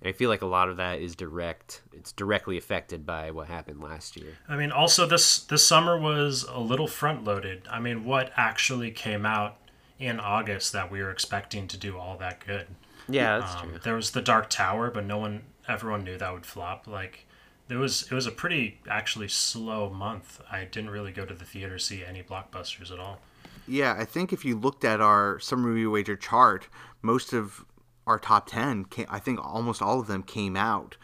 And 0.00 0.08
I 0.08 0.12
feel 0.12 0.30
like 0.30 0.42
a 0.42 0.46
lot 0.46 0.68
of 0.68 0.76
that 0.76 1.00
is 1.00 1.16
direct. 1.16 1.82
It's 1.92 2.12
directly 2.12 2.56
affected 2.56 3.04
by 3.04 3.30
what 3.32 3.48
happened 3.48 3.80
last 3.82 4.16
year. 4.16 4.34
I 4.48 4.56
mean, 4.56 4.70
also 4.70 5.06
this 5.06 5.40
this 5.40 5.66
summer 5.66 5.98
was 5.98 6.44
a 6.44 6.60
little 6.60 6.86
front 6.86 7.24
loaded. 7.24 7.62
I 7.70 7.80
mean, 7.80 8.04
what 8.04 8.32
actually 8.36 8.90
came 8.92 9.26
out 9.26 9.56
in 9.98 10.20
August 10.20 10.72
that 10.72 10.90
we 10.92 11.02
were 11.02 11.10
expecting 11.10 11.66
to 11.68 11.76
do 11.76 11.98
all 11.98 12.16
that 12.18 12.44
good? 12.46 12.68
Yeah, 13.08 13.38
that's 13.40 13.54
Um, 13.56 13.70
true. 13.70 13.78
there 13.82 13.94
was 13.96 14.12
the 14.12 14.22
Dark 14.22 14.48
Tower, 14.50 14.90
but 14.90 15.04
no 15.04 15.18
one, 15.18 15.42
everyone 15.66 16.04
knew 16.04 16.16
that 16.18 16.32
would 16.32 16.46
flop. 16.46 16.86
Like, 16.86 17.26
there 17.66 17.78
was 17.78 18.02
it 18.02 18.12
was 18.12 18.26
a 18.26 18.30
pretty 18.30 18.80
actually 18.88 19.28
slow 19.28 19.90
month. 19.90 20.40
I 20.50 20.64
didn't 20.64 20.90
really 20.90 21.10
go 21.10 21.24
to 21.24 21.34
the 21.34 21.44
theater 21.44 21.78
to 21.78 21.84
see 21.84 22.04
any 22.04 22.22
blockbusters 22.22 22.92
at 22.92 23.00
all. 23.00 23.20
Yeah, 23.66 23.96
I 23.98 24.04
think 24.04 24.32
if 24.32 24.44
you 24.44 24.56
looked 24.56 24.84
at 24.84 25.00
our 25.00 25.40
summer 25.40 25.68
movie 25.68 25.86
wager 25.86 26.16
chart, 26.16 26.68
most 27.02 27.32
of 27.32 27.64
our 28.08 28.18
top 28.18 28.48
10, 28.48 28.86
came, 28.86 29.06
I 29.08 29.18
think 29.18 29.38
almost 29.40 29.82
all 29.82 30.00
of 30.00 30.06
them 30.06 30.22
came 30.22 30.56
out 30.56 30.96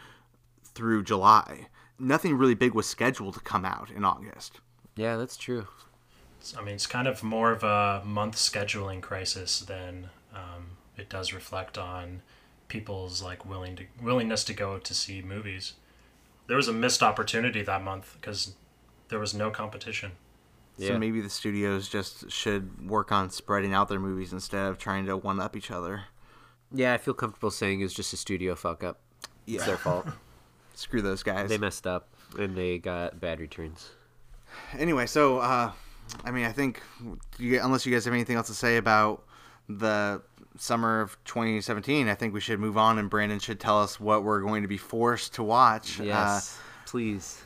through 0.63 1.03
July. 1.03 1.67
Nothing 1.99 2.35
really 2.37 2.55
big 2.55 2.73
was 2.73 2.87
scheduled 2.87 3.35
to 3.35 3.39
come 3.39 3.63
out 3.63 3.89
in 3.91 4.03
August. 4.03 4.59
Yeah, 4.95 5.15
that's 5.15 5.37
true. 5.37 5.67
I 6.57 6.61
mean, 6.61 6.75
it's 6.75 6.87
kind 6.87 7.07
of 7.07 7.23
more 7.23 7.51
of 7.51 7.63
a 7.63 8.01
month 8.05 8.35
scheduling 8.35 9.01
crisis 9.01 9.59
than 9.59 10.09
um, 10.33 10.77
it 10.97 11.09
does 11.09 11.33
reflect 11.33 11.77
on 11.77 12.21
people's 12.67 13.21
like 13.21 13.45
willing 13.45 13.75
to 13.75 13.85
willingness 14.01 14.43
to 14.45 14.53
go 14.53 14.77
to 14.77 14.93
see 14.93 15.21
movies. 15.21 15.73
There 16.47 16.57
was 16.57 16.67
a 16.67 16.73
missed 16.73 17.01
opportunity 17.01 17.61
that 17.61 17.83
month 17.83 18.17
because 18.19 18.55
there 19.09 19.19
was 19.19 19.33
no 19.33 19.49
competition. 19.49 20.13
Yeah. 20.77 20.89
So 20.89 20.99
maybe 20.99 21.21
the 21.21 21.29
studios 21.29 21.87
just 21.87 22.29
should 22.29 22.89
work 22.89 23.11
on 23.11 23.29
spreading 23.29 23.73
out 23.73 23.87
their 23.87 23.99
movies 23.99 24.33
instead 24.33 24.65
of 24.67 24.77
trying 24.77 25.05
to 25.05 25.17
one 25.17 25.39
up 25.39 25.55
each 25.55 25.71
other. 25.71 26.05
Yeah, 26.71 26.93
I 26.93 26.97
feel 26.97 27.13
comfortable 27.13 27.51
saying 27.51 27.79
it 27.79 27.83
was 27.83 27.93
just 27.93 28.11
a 28.13 28.17
studio 28.17 28.55
fuck 28.55 28.83
up. 28.83 28.99
It's 29.47 29.57
Yeah. 29.61 29.65
their 29.65 29.77
fault. 29.77 30.07
Screw 30.75 31.01
those 31.01 31.23
guys. 31.23 31.49
they 31.49 31.57
messed 31.57 31.87
up. 31.87 32.09
and 32.37 32.55
they 32.55 32.77
got 32.79 33.19
bad 33.21 33.39
returns. 33.39 33.91
Anyway, 34.77 35.05
so 35.05 35.39
uh, 35.39 35.71
I 36.25 36.31
mean, 36.31 36.45
I 36.45 36.51
think 36.51 36.81
you, 37.39 37.59
unless 37.61 37.85
you 37.85 37.93
guys 37.93 38.05
have 38.05 38.13
anything 38.13 38.35
else 38.35 38.47
to 38.47 38.53
say 38.53 38.77
about 38.77 39.23
the 39.69 40.21
summer 40.57 41.01
of 41.01 41.17
2017, 41.25 42.07
I 42.09 42.15
think 42.15 42.33
we 42.33 42.39
should 42.41 42.59
move 42.59 42.77
on, 42.77 42.99
and 42.99 43.09
Brandon 43.09 43.39
should 43.39 43.59
tell 43.59 43.81
us 43.81 43.99
what 43.99 44.23
we're 44.23 44.41
going 44.41 44.61
to 44.63 44.67
be 44.67 44.77
forced 44.77 45.33
to 45.35 45.43
watch. 45.43 45.99
Yes, 45.99 46.59
please. 46.85 47.41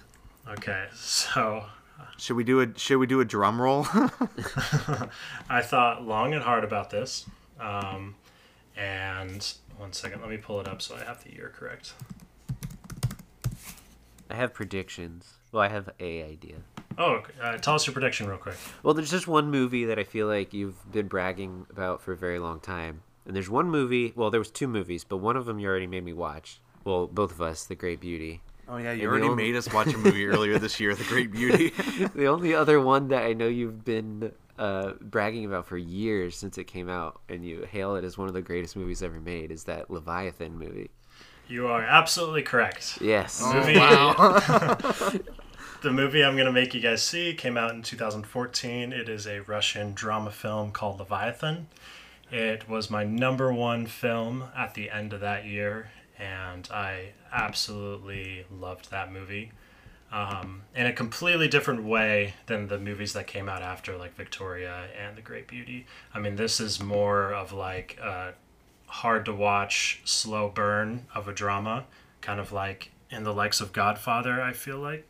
Okay, 0.47 0.87
so 0.95 1.63
Uh, 1.99 2.03
should 2.17 2.35
we 2.35 2.43
do 2.43 2.61
a 2.61 2.67
Should 2.77 2.97
we 2.97 3.05
do 3.07 3.19
a 3.19 3.25
drum 3.25 3.61
roll? 3.61 3.85
I 5.49 5.61
thought 5.61 6.03
long 6.05 6.33
and 6.33 6.43
hard 6.43 6.63
about 6.63 6.89
this. 6.89 7.25
Um, 7.59 8.15
and 8.77 9.53
one 9.77 9.93
second, 9.93 10.21
let 10.21 10.29
me 10.29 10.37
pull 10.37 10.59
it 10.59 10.67
up 10.67 10.81
so 10.81 10.95
I 10.95 11.03
have 11.03 11.23
the 11.23 11.33
year 11.33 11.51
correct. 11.55 11.93
I 14.29 14.35
have 14.35 14.53
predictions. 14.53 15.33
Well, 15.51 15.63
I 15.63 15.69
have 15.69 15.89
a 15.99 16.23
idea. 16.23 16.55
Oh, 16.97 17.13
okay. 17.15 17.33
uh, 17.41 17.57
tell 17.57 17.75
us 17.75 17.87
your 17.87 17.93
prediction 17.93 18.27
real 18.27 18.37
quick. 18.37 18.55
Well, 18.83 18.93
there's 18.93 19.09
just 19.11 19.27
one 19.27 19.49
movie 19.49 19.85
that 19.85 19.97
I 19.97 20.03
feel 20.03 20.27
like 20.27 20.53
you've 20.53 20.91
been 20.91 21.07
bragging 21.07 21.65
about 21.71 22.01
for 22.01 22.11
a 22.11 22.17
very 22.17 22.39
long 22.39 22.59
time. 22.59 23.01
And 23.25 23.35
there's 23.35 23.49
one 23.49 23.69
movie, 23.69 24.11
well, 24.15 24.29
there 24.29 24.39
was 24.39 24.49
two 24.51 24.67
movies, 24.67 25.03
but 25.03 25.17
one 25.17 25.37
of 25.37 25.45
them 25.45 25.59
you 25.59 25.67
already 25.67 25.87
made 25.87 26.03
me 26.03 26.13
watch. 26.13 26.59
Well, 26.83 27.07
both 27.07 27.31
of 27.31 27.41
us, 27.41 27.63
The 27.63 27.75
Great 27.75 27.99
Beauty. 28.01 28.41
oh 28.67 28.77
yeah, 28.77 28.91
you 28.91 29.01
And 29.03 29.09
already 29.09 29.25
only- 29.29 29.43
made 29.43 29.55
us 29.55 29.71
watch 29.73 29.93
a 29.93 29.97
movie 29.97 30.25
earlier 30.25 30.59
this 30.59 30.79
year, 30.79 30.93
The 30.93 31.03
Great 31.05 31.31
Beauty. 31.39 31.69
the 32.15 32.27
only 32.27 32.53
other 32.53 32.79
one 32.81 33.07
that 33.09 33.23
I 33.23 33.33
know 33.33 33.47
you've 33.47 33.83
been 33.85 34.31
uh, 34.59 34.93
bragging 34.99 35.45
about 35.45 35.65
for 35.65 35.77
years 35.77 36.35
since 36.35 36.57
it 36.57 36.65
came 36.65 36.89
out, 36.89 37.21
and 37.29 37.45
you 37.45 37.63
hail 37.63 37.95
it 37.95 38.03
as 38.03 38.17
one 38.17 38.27
of 38.27 38.33
the 38.33 38.41
greatest 38.41 38.75
movies 38.75 39.01
ever 39.01 39.19
made, 39.19 39.51
is 39.51 39.63
that 39.63 39.89
Leviathan 39.89 40.57
movie. 40.57 40.91
You 41.47 41.67
are 41.67 41.81
absolutely 41.81 42.43
correct. 42.43 42.99
Yes. 43.01 43.41
Movie, 43.41 43.73
the 45.81 45.91
movie 45.91 46.23
I'm 46.23 46.35
going 46.35 46.45
to 46.45 46.51
make 46.51 46.73
you 46.73 46.81
guys 46.81 47.01
see 47.01 47.33
came 47.33 47.57
out 47.57 47.71
in 47.71 47.81
2014. 47.81 48.91
It 48.91 49.07
is 49.07 49.25
a 49.25 49.39
Russian 49.39 49.93
drama 49.93 50.29
film 50.29 50.71
called 50.71 50.99
Leviathan. 50.99 51.67
It 52.29 52.67
was 52.67 52.91
my 52.91 53.05
number 53.05 53.53
one 53.53 53.87
film 53.87 54.43
at 54.55 54.73
the 54.73 54.91
end 54.91 55.13
of 55.13 55.21
that 55.21 55.45
year, 55.45 55.89
and 56.19 56.67
I 56.69 57.13
absolutely 57.31 58.45
loved 58.51 58.91
that 58.91 59.11
movie. 59.11 59.53
Um, 60.11 60.63
in 60.75 60.87
a 60.87 60.93
completely 60.93 61.47
different 61.47 61.83
way 61.83 62.33
than 62.47 62.67
the 62.67 62.79
movies 62.79 63.13
that 63.13 63.27
came 63.27 63.47
out 63.47 63.61
after, 63.61 63.95
like 63.95 64.15
Victoria 64.15 64.87
and 64.99 65.15
The 65.15 65.21
Great 65.21 65.47
Beauty. 65.47 65.85
I 66.13 66.19
mean, 66.19 66.35
this 66.35 66.59
is 66.59 66.81
more 66.81 67.31
of 67.31 67.53
like 67.53 67.99
a 68.01 68.33
hard 68.87 69.25
to 69.25 69.33
watch, 69.33 70.01
slow 70.05 70.49
burn 70.49 71.05
of 71.13 71.27
a 71.27 71.33
drama, 71.33 71.85
kind 72.21 72.39
of 72.39 72.51
like 72.51 72.91
in 73.11 73.23
the 73.23 73.33
likes 73.33 73.61
of 73.61 73.71
Godfather, 73.71 74.41
I 74.41 74.53
feel 74.53 74.79
like. 74.79 75.07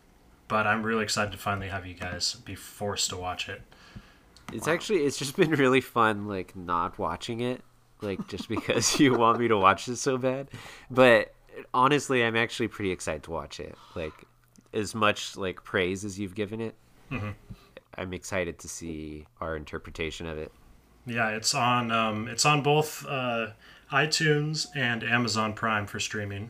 But 0.49 0.67
I'm 0.67 0.83
really 0.83 1.03
excited 1.03 1.31
to 1.31 1.37
finally 1.37 1.69
have 1.69 1.85
you 1.85 1.93
guys 1.93 2.33
be 2.33 2.55
forced 2.55 3.09
to 3.11 3.17
watch 3.17 3.47
it. 3.47 3.61
It's 4.51 4.67
actually 4.67 5.05
it's 5.05 5.17
just 5.17 5.37
been 5.37 5.51
really 5.51 5.81
fun 5.81 6.27
like 6.27 6.55
not 6.55 6.97
watching 6.97 7.39
it 7.39 7.61
like 8.01 8.27
just 8.27 8.49
because 8.49 8.99
you 8.99 9.13
want 9.13 9.39
me 9.39 9.47
to 9.47 9.57
watch 9.57 9.85
this 9.85 10.01
so 10.01 10.17
bad. 10.17 10.49
But 10.89 11.33
honestly, 11.73 12.23
I'm 12.23 12.35
actually 12.35 12.67
pretty 12.67 12.91
excited 12.91 13.23
to 13.23 13.31
watch 13.31 13.59
it. 13.59 13.75
Like 13.95 14.13
as 14.73 14.93
much 14.93 15.35
like 15.37 15.63
praise 15.63 16.05
as 16.05 16.19
you've 16.19 16.35
given 16.35 16.61
it. 16.61 16.75
I'm 17.95 18.13
excited 18.13 18.59
to 18.59 18.69
see 18.69 19.25
our 19.41 19.55
interpretation 19.55 20.27
of 20.27 20.37
it. 20.37 20.51
Yeah, 21.05 21.29
it's 21.29 21.55
on 21.55 21.91
um, 21.91 22.27
it's 22.27 22.45
on 22.45 22.61
both 22.61 23.05
uh, 23.07 23.47
iTunes 23.91 24.67
and 24.75 25.03
Amazon 25.03 25.53
Prime 25.53 25.87
for 25.87 25.99
streaming. 25.99 26.49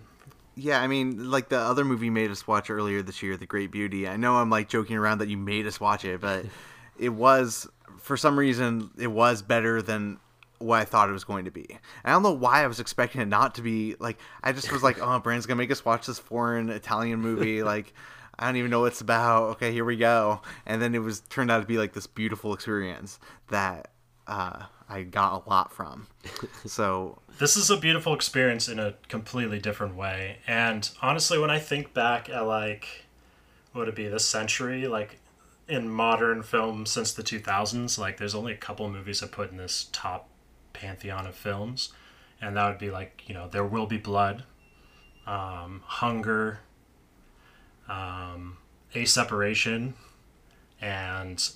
yeah, 0.55 0.81
I 0.81 0.87
mean, 0.87 1.31
like 1.31 1.47
the 1.49 1.57
other 1.57 1.85
movie 1.85 2.07
you 2.07 2.11
made 2.11 2.29
us 2.29 2.45
watch 2.45 2.69
earlier 2.69 3.01
this 3.01 3.23
year, 3.23 3.37
The 3.37 3.45
Great 3.45 3.71
Beauty. 3.71 4.07
I 4.07 4.17
know 4.17 4.35
I'm 4.35 4.49
like 4.49 4.67
joking 4.67 4.97
around 4.97 5.19
that 5.19 5.29
you 5.29 5.37
made 5.37 5.65
us 5.65 5.79
watch 5.79 6.03
it, 6.03 6.19
but 6.19 6.45
it 6.99 7.09
was 7.09 7.67
for 7.97 8.17
some 8.17 8.37
reason 8.37 8.91
it 8.97 9.07
was 9.07 9.41
better 9.41 9.81
than 9.81 10.19
what 10.59 10.79
I 10.79 10.85
thought 10.85 11.09
it 11.09 11.13
was 11.13 11.23
going 11.23 11.45
to 11.45 11.51
be. 11.51 11.77
I 12.03 12.11
don't 12.11 12.23
know 12.23 12.31
why 12.31 12.63
I 12.63 12.67
was 12.67 12.79
expecting 12.79 13.21
it 13.21 13.27
not 13.27 13.55
to 13.55 13.61
be 13.61 13.95
like. 13.99 14.19
I 14.43 14.51
just 14.51 14.71
was 14.71 14.83
like, 14.83 14.99
oh, 15.01 15.19
Brandon's 15.19 15.45
gonna 15.45 15.57
make 15.57 15.71
us 15.71 15.83
watch 15.83 16.05
this 16.05 16.19
foreign 16.19 16.69
Italian 16.69 17.19
movie. 17.19 17.63
like, 17.63 17.93
I 18.37 18.45
don't 18.45 18.57
even 18.57 18.71
know 18.71 18.81
what 18.81 18.87
it's 18.87 19.01
about. 19.01 19.51
Okay, 19.51 19.71
here 19.71 19.85
we 19.85 19.97
go. 19.97 20.41
And 20.65 20.81
then 20.81 20.95
it 20.95 20.99
was 20.99 21.21
turned 21.21 21.51
out 21.51 21.61
to 21.61 21.65
be 21.65 21.77
like 21.77 21.93
this 21.93 22.07
beautiful 22.07 22.53
experience 22.53 23.19
that 23.49 23.91
uh, 24.27 24.63
I 24.87 25.03
got 25.03 25.45
a 25.45 25.49
lot 25.49 25.73
from. 25.73 26.07
So 26.65 27.17
This 27.37 27.55
is 27.57 27.69
a 27.69 27.77
beautiful 27.77 28.13
experience 28.13 28.67
in 28.67 28.79
a 28.79 28.93
completely 29.07 29.59
different 29.59 29.95
way. 29.95 30.37
And 30.47 30.89
honestly, 31.01 31.37
when 31.39 31.49
I 31.49 31.59
think 31.59 31.93
back 31.93 32.29
at 32.29 32.41
like, 32.41 33.05
what 33.71 33.81
would 33.81 33.89
it 33.89 33.95
be, 33.95 34.07
this 34.07 34.25
century, 34.25 34.87
like 34.87 35.19
in 35.67 35.89
modern 35.89 36.43
film 36.43 36.85
since 36.85 37.13
the 37.13 37.23
2000s, 37.23 37.97
like 37.97 38.17
there's 38.17 38.35
only 38.35 38.53
a 38.53 38.57
couple 38.57 38.89
movies 38.89 39.21
I 39.23 39.27
put 39.27 39.51
in 39.51 39.57
this 39.57 39.89
top 39.91 40.27
pantheon 40.79 41.27
of 41.27 41.35
films. 41.35 41.91
And 42.41 42.55
that 42.55 42.67
would 42.69 42.77
be 42.79 42.89
like, 42.89 43.23
you 43.27 43.33
know, 43.33 43.47
There 43.49 43.65
Will 43.65 43.85
Be 43.85 43.97
Blood, 43.97 44.43
um, 45.27 45.81
Hunger, 45.85 46.59
um, 47.89 48.57
A 48.95 49.03
Separation, 49.05 49.93
and 50.81 51.49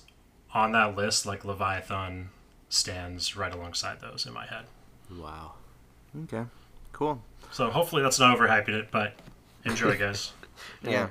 on 0.52 0.72
that 0.72 0.94
list, 0.94 1.24
like 1.24 1.44
Leviathan 1.44 2.28
stands 2.68 3.36
right 3.36 3.52
alongside 3.54 4.00
those 4.00 4.26
in 4.26 4.32
my 4.34 4.46
head. 4.46 4.66
Wow. 5.10 5.54
okay, 6.24 6.44
cool. 6.92 7.22
So 7.50 7.70
hopefully 7.70 8.02
that's 8.02 8.18
not 8.18 8.36
overhyping 8.36 8.70
it, 8.70 8.90
but 8.90 9.14
enjoy, 9.64 9.96
guys. 9.98 10.32
Yeah. 10.82 11.08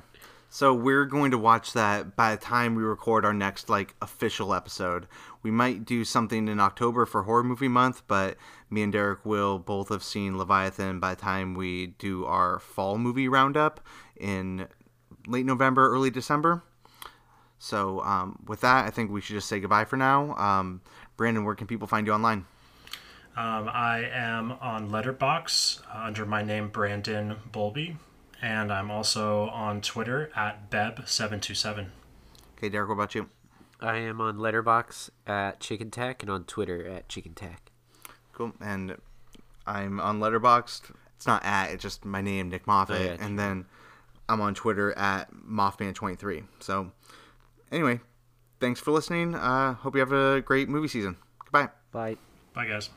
So 0.54 0.72
we're 0.72 1.06
going 1.06 1.32
to 1.32 1.40
watch 1.40 1.74
that 1.74 2.16
by 2.16 2.36
the 2.36 2.40
time 2.40 2.76
we 2.76 2.84
record 2.84 3.26
our 3.26 3.34
next 3.34 3.70
like 3.70 3.96
official 4.04 4.54
episode. 4.54 5.08
We 5.42 5.50
might 5.50 5.84
do 5.84 6.06
something 6.06 6.48
in 6.48 6.60
October 6.60 7.08
for 7.08 7.24
horror 7.24 7.44
movie 7.44 7.68
month, 7.68 8.04
but 8.06 8.38
me 8.70 8.84
and 8.84 8.94
Derek 8.94 9.26
will 9.26 9.58
both 9.58 9.90
have 9.90 10.04
seen 10.04 10.38
Leviathan 10.38 11.00
by 11.00 11.16
the 11.16 11.22
time 11.22 11.56
we 11.56 11.88
do 11.98 12.26
our 12.26 12.60
fall 12.60 13.00
movie 13.00 13.28
roundup 13.28 13.80
in 14.16 14.68
late 15.26 15.48
November, 15.48 15.90
early 15.90 16.12
December. 16.12 16.62
So 17.58 18.02
um, 18.02 18.38
with 18.46 18.62
that, 18.62 18.86
I 18.86 18.92
think 18.92 19.10
we 19.10 19.22
should 19.22 19.34
just 19.34 19.50
say 19.50 19.60
goodbye 19.60 19.86
for 19.86 19.98
now. 19.98 20.36
Um, 20.36 20.82
Brandon, 21.18 21.46
where 21.46 21.56
can 21.56 21.66
people 21.66 21.88
find 21.88 22.06
you 22.06 22.14
online? 22.14 22.46
Um, 23.36 23.68
I 23.74 24.08
am 24.14 24.52
on 24.62 24.92
Letterboxd 24.92 25.82
uh, 25.92 26.04
under 26.04 26.28
my 26.28 26.44
name 26.44 26.70
Brandon 26.70 27.38
Bolby, 27.52 27.96
and 28.44 28.74
I'm 28.74 28.92
also 28.92 29.48
on 29.48 29.80
Twitter 29.80 30.30
at 30.36 30.70
Beb727. 30.70 31.88
Okay, 32.58 32.70
Derek, 32.70 32.90
what 32.90 32.96
about 32.96 33.16
you? 33.16 33.30
I 33.80 33.98
am 33.98 34.20
on 34.20 34.38
Letterboxd 34.38 35.12
at 35.26 35.62
Chicken 35.62 35.90
Tack 35.90 36.22
and 36.22 36.30
on 36.30 36.44
Twitter 36.44 36.86
at 36.86 37.08
Chicken 37.08 37.34
Tack. 37.34 37.72
Cool. 38.34 38.54
And 38.60 38.98
I'm 39.66 40.00
on 40.02 40.20
Letterboxd. 40.20 40.92
It's 41.16 41.26
not 41.26 41.44
at, 41.46 41.72
it's 41.72 41.82
just 41.82 42.04
my 42.04 42.20
name, 42.20 42.50
Nick 42.50 42.68
Moffat. 42.68 43.00
Oh, 43.00 43.04
yeah, 43.04 43.16
and 43.20 43.40
then 43.40 43.66
I'm 44.28 44.42
on 44.42 44.54
Twitter 44.56 44.92
at 44.98 45.34
Mothman23. 45.34 46.44
So, 46.60 46.92
anyway, 47.72 48.02
thanks 48.60 48.82
for 48.82 48.92
listening. 48.92 49.36
Uh, 49.36 49.76
hope 49.76 49.96
you 49.96 50.02
have 50.02 50.12
a 50.12 50.42
great 50.42 50.68
movie 50.68 50.90
season. 50.90 51.16
Goodbye. 51.46 51.70
Bye. 51.94 52.18
Bye, 52.54 52.68
guys. 52.68 52.90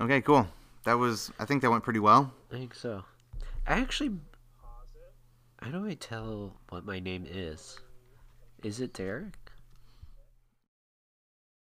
Okay, 0.00 0.20
cool. 0.20 0.46
That 0.84 0.94
was, 0.94 1.32
I 1.38 1.44
think 1.46 1.62
that 1.62 1.70
went 1.70 1.82
pretty 1.82 1.98
well. 1.98 2.32
I 2.50 2.54
think 2.54 2.74
so. 2.74 3.02
I 3.66 3.80
actually. 3.80 4.12
How 5.60 5.70
do 5.70 5.86
I 5.86 5.94
tell 5.94 6.54
what 6.68 6.84
my 6.84 7.00
name 7.00 7.26
is? 7.28 7.78
Is 8.62 8.80
it 8.80 8.92
Derek? 8.92 9.45